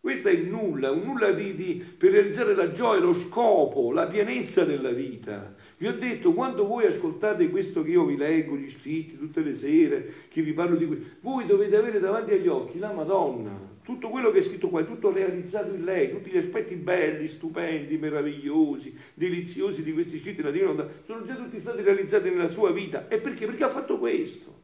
Questo 0.00 0.28
è 0.28 0.36
nulla, 0.36 0.92
un 0.92 1.02
nulla 1.02 1.32
di, 1.32 1.56
di, 1.56 1.74
per 1.98 2.12
realizzare 2.12 2.54
la 2.54 2.70
gioia, 2.70 3.00
lo 3.00 3.12
scopo, 3.12 3.90
la 3.90 4.06
pienezza 4.06 4.64
della 4.64 4.92
vita. 4.92 5.55
Vi 5.78 5.86
ho 5.86 5.92
detto, 5.98 6.32
quando 6.32 6.66
voi 6.66 6.86
ascoltate 6.86 7.50
questo 7.50 7.82
che 7.82 7.90
io 7.90 8.06
vi 8.06 8.16
leggo, 8.16 8.56
gli 8.56 8.70
scritti 8.70 9.18
tutte 9.18 9.42
le 9.42 9.54
sere, 9.54 10.10
che 10.28 10.40
vi 10.40 10.54
parlo 10.54 10.74
di 10.74 10.86
questo, 10.86 11.06
voi 11.20 11.44
dovete 11.44 11.76
avere 11.76 12.00
davanti 12.00 12.32
agli 12.32 12.48
occhi 12.48 12.78
la 12.78 12.92
Madonna. 12.92 13.74
Tutto 13.82 14.08
quello 14.08 14.30
che 14.30 14.38
è 14.38 14.42
scritto 14.42 14.70
qua 14.70 14.80
è 14.80 14.86
tutto 14.86 15.12
realizzato 15.12 15.74
in 15.74 15.84
lei, 15.84 16.10
tutti 16.10 16.30
gli 16.30 16.38
aspetti 16.38 16.74
belli, 16.76 17.28
stupendi, 17.28 17.98
meravigliosi, 17.98 18.98
deliziosi 19.14 19.82
di 19.82 19.92
questi 19.92 20.18
scritti 20.18 20.38
della 20.38 20.50
Divina 20.50 20.72
Volontà 20.72 20.92
sono 21.04 21.24
già 21.24 21.34
tutti 21.34 21.60
stati 21.60 21.82
realizzati 21.82 22.30
nella 22.30 22.48
sua 22.48 22.72
vita. 22.72 23.06
E 23.08 23.20
perché? 23.20 23.44
Perché 23.46 23.64
ha 23.64 23.68
fatto 23.68 23.98
questo. 23.98 24.62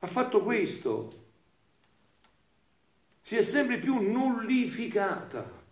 Ha 0.00 0.06
fatto 0.06 0.42
questo. 0.42 1.10
Si 3.20 3.34
è 3.36 3.42
sempre 3.42 3.78
più 3.78 3.98
nullificata. 3.98 5.63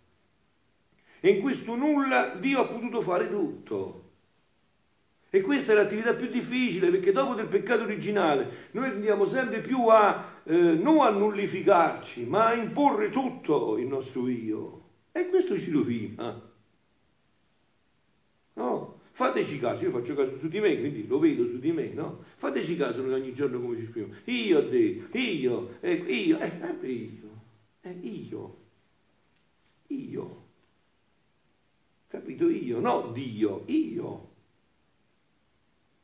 E 1.25 1.29
in 1.29 1.39
questo 1.39 1.75
nulla 1.75 2.35
Dio 2.37 2.59
ha 2.59 2.65
potuto 2.65 2.99
fare 2.99 3.29
tutto. 3.29 4.01
E 5.29 5.39
questa 5.39 5.71
è 5.71 5.75
l'attività 5.75 6.13
più 6.15 6.27
difficile 6.27 6.89
perché 6.89 7.13
dopo 7.13 7.33
del 7.33 7.47
peccato 7.47 7.83
originale 7.83 8.69
noi 8.71 8.89
andiamo 8.89 9.25
sempre 9.25 9.61
più 9.61 9.87
a 9.87 10.41
eh, 10.43 10.53
non 10.53 10.99
a 10.99 11.11
nullificarci, 11.11 12.25
ma 12.25 12.47
a 12.47 12.55
imporre 12.55 13.09
tutto 13.09 13.77
il 13.77 13.87
nostro 13.87 14.27
io. 14.27 14.81
E 15.13 15.29
questo 15.29 15.57
ci 15.57 15.71
rovina. 15.71 16.41
No? 18.55 18.99
Fateci 19.11 19.59
caso, 19.59 19.85
io 19.85 19.91
faccio 19.91 20.15
caso 20.15 20.35
su 20.35 20.49
di 20.49 20.59
me, 20.59 20.77
quindi 20.77 21.07
lo 21.07 21.19
vedo 21.19 21.47
su 21.47 21.57
di 21.57 21.71
me, 21.71 21.93
no? 21.93 22.25
Fateci 22.35 22.75
caso 22.75 23.01
noi 23.01 23.13
ogni 23.13 23.33
giorno 23.33 23.61
come 23.61 23.77
ci 23.77 23.83
esprimiamo. 23.83 24.15
Io 24.25 24.57
ho 24.57 24.61
detto, 24.63 25.17
io, 25.17 25.77
eh, 25.79 25.93
io, 25.93 26.37
eh, 26.37 26.87
io, 26.89 27.39
eh, 27.79 27.97
io. 28.01 28.62
Capito? 32.43 32.65
Io, 32.65 32.79
no 32.79 33.09
Dio, 33.13 33.63
io. 33.67 34.31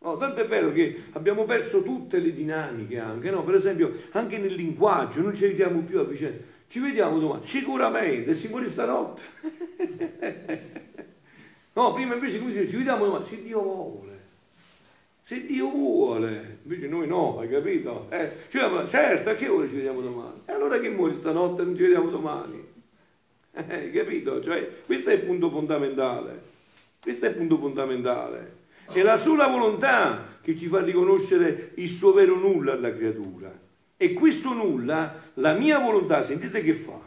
No, 0.01 0.15
tanto 0.15 0.41
è 0.41 0.47
vero 0.47 0.71
che 0.71 1.03
abbiamo 1.11 1.43
perso 1.43 1.83
tutte 1.83 2.19
le 2.19 2.31
dinamiche 2.31 2.99
anche, 2.99 3.29
no? 3.29 3.43
Per 3.43 3.55
esempio, 3.55 3.93
anche 4.11 4.37
nel 4.37 4.53
linguaggio, 4.53 5.21
non 5.21 5.35
ci 5.35 5.47
vediamo 5.47 5.81
più 5.81 5.99
a 5.99 6.05
vicenda. 6.05 6.41
Ci 6.67 6.79
vediamo 6.79 7.19
domani, 7.19 7.43
sicuramente, 7.43 8.33
si 8.33 8.47
muore 8.47 8.69
stanotte. 8.69 9.21
no, 11.73 11.93
prima 11.93 12.13
invece 12.13 12.39
come 12.39 12.51
si 12.51 12.59
dice, 12.59 12.69
ci 12.69 12.77
vediamo 12.77 13.05
domani, 13.05 13.25
se 13.25 13.41
Dio 13.41 13.61
vuole. 13.61 14.07
Se 15.21 15.45
Dio 15.45 15.69
vuole, 15.69 16.59
invece 16.63 16.87
noi 16.87 17.07
no, 17.07 17.39
hai 17.39 17.49
capito? 17.49 18.07
Eh, 18.09 18.31
cioè, 18.47 18.87
certo, 18.87 19.29
a 19.29 19.33
che 19.33 19.47
ora 19.49 19.67
ci 19.67 19.75
vediamo 19.75 20.01
domani? 20.01 20.41
E 20.45 20.51
allora 20.53 20.79
che 20.79 20.89
muore 20.89 21.13
stanotte 21.13 21.63
non 21.63 21.75
ci 21.75 21.81
vediamo 21.81 22.09
domani? 22.09 22.68
Eh, 23.51 23.91
capito? 23.91 24.41
Cioè, 24.41 24.81
questo 24.85 25.09
è 25.09 25.13
il 25.13 25.21
punto 25.21 25.49
fondamentale. 25.49 26.41
Questo 27.01 27.25
è 27.25 27.29
il 27.29 27.35
punto 27.35 27.57
fondamentale. 27.57 28.57
È 28.91 29.01
la 29.01 29.17
sola 29.17 29.47
volontà 29.47 30.37
che 30.41 30.57
ci 30.57 30.67
fa 30.67 30.81
riconoscere 30.81 31.71
il 31.75 31.87
suo 31.87 32.11
vero 32.11 32.35
nulla 32.35 32.73
alla 32.73 32.93
creatura. 32.95 33.51
E 33.95 34.13
questo 34.13 34.53
nulla, 34.53 35.31
la 35.35 35.53
mia 35.53 35.79
volontà, 35.79 36.23
sentite 36.23 36.63
che 36.63 36.73
fa? 36.73 36.99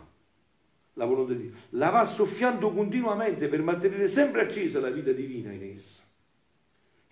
La 0.94 1.07
volontà 1.07 1.33
di 1.33 1.42
Dio, 1.42 1.52
la 1.70 1.88
va 1.88 2.05
soffiando 2.05 2.70
continuamente 2.70 3.48
per 3.48 3.62
mantenere 3.62 4.09
sempre 4.09 4.42
accesa 4.42 4.81
la 4.81 4.90
vita 4.90 5.11
divina 5.12 5.50
in 5.50 5.72
essa. 5.74 6.02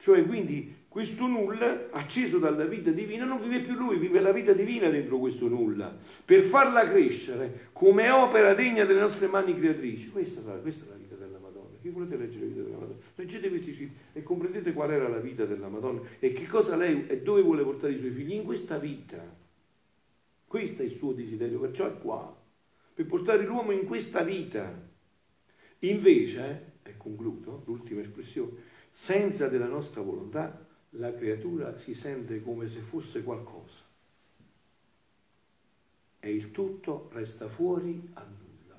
Cioè, 0.00 0.24
quindi, 0.24 0.76
questo 0.88 1.26
nulla, 1.26 1.90
acceso 1.90 2.38
dalla 2.38 2.64
vita 2.64 2.90
divina, 2.90 3.26
non 3.26 3.38
vive 3.38 3.60
più 3.60 3.74
lui, 3.74 3.98
vive 3.98 4.20
la 4.20 4.32
vita 4.32 4.54
divina 4.54 4.88
dentro 4.88 5.18
questo 5.18 5.46
nulla, 5.46 5.94
per 6.24 6.40
farla 6.40 6.88
crescere 6.88 7.68
come 7.72 8.08
opera 8.08 8.54
degna 8.54 8.86
delle 8.86 9.00
nostre 9.00 9.26
mani 9.26 9.54
creatrici. 9.54 10.10
Questa, 10.10 10.40
questa 10.40 10.86
è 10.86 10.88
la 10.88 10.94
vita 10.96 11.16
della 11.16 11.38
Madonna. 11.38 11.76
Chi 11.82 11.90
volete 11.90 12.16
leggere 12.16 12.46
la 12.46 12.50
vita 12.50 12.62
della 12.62 12.78
Madonna? 12.78 12.98
Leggete 13.14 13.48
questi 13.50 13.72
citi 13.74 13.92
e 14.14 14.22
comprendete 14.22 14.72
qual 14.72 14.90
era 14.90 15.06
la 15.06 15.18
vita 15.18 15.44
della 15.44 15.68
Madonna 15.68 16.00
e 16.18 16.32
che 16.32 16.46
cosa 16.46 16.76
lei 16.76 17.06
e 17.06 17.20
dove 17.20 17.42
vuole 17.42 17.62
portare 17.62 17.92
i 17.92 17.98
suoi 17.98 18.10
figli 18.10 18.32
in 18.32 18.44
questa 18.44 18.78
vita. 18.78 19.22
Questo 20.46 20.80
è 20.80 20.86
il 20.86 20.92
suo 20.92 21.12
desiderio, 21.12 21.60
perciò 21.60 21.86
è 21.86 21.98
qua, 21.98 22.42
per 22.94 23.04
portare 23.04 23.44
l'uomo 23.44 23.72
in 23.72 23.84
questa 23.84 24.22
vita. 24.22 24.88
Invece, 25.80 26.72
e 26.82 26.96
concludo, 26.96 27.62
l'ultima 27.66 28.00
espressione, 28.00 28.69
senza 29.00 29.48
della 29.48 29.66
nostra 29.66 30.02
volontà 30.02 30.66
la 30.90 31.14
creatura 31.14 31.74
si 31.78 31.94
sente 31.94 32.42
come 32.42 32.68
se 32.68 32.80
fosse 32.80 33.22
qualcosa 33.24 33.80
e 36.20 36.30
il 36.34 36.50
tutto 36.50 37.08
resta 37.14 37.48
fuori 37.48 38.10
a 38.12 38.22
nulla. 38.22 38.78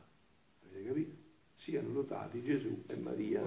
Avete 0.63 0.87
capito? 0.87 1.15
Siano 1.55 1.91
lodati 1.91 2.43
Gesù 2.43 2.83
e 2.85 2.97
Maria. 2.97 3.41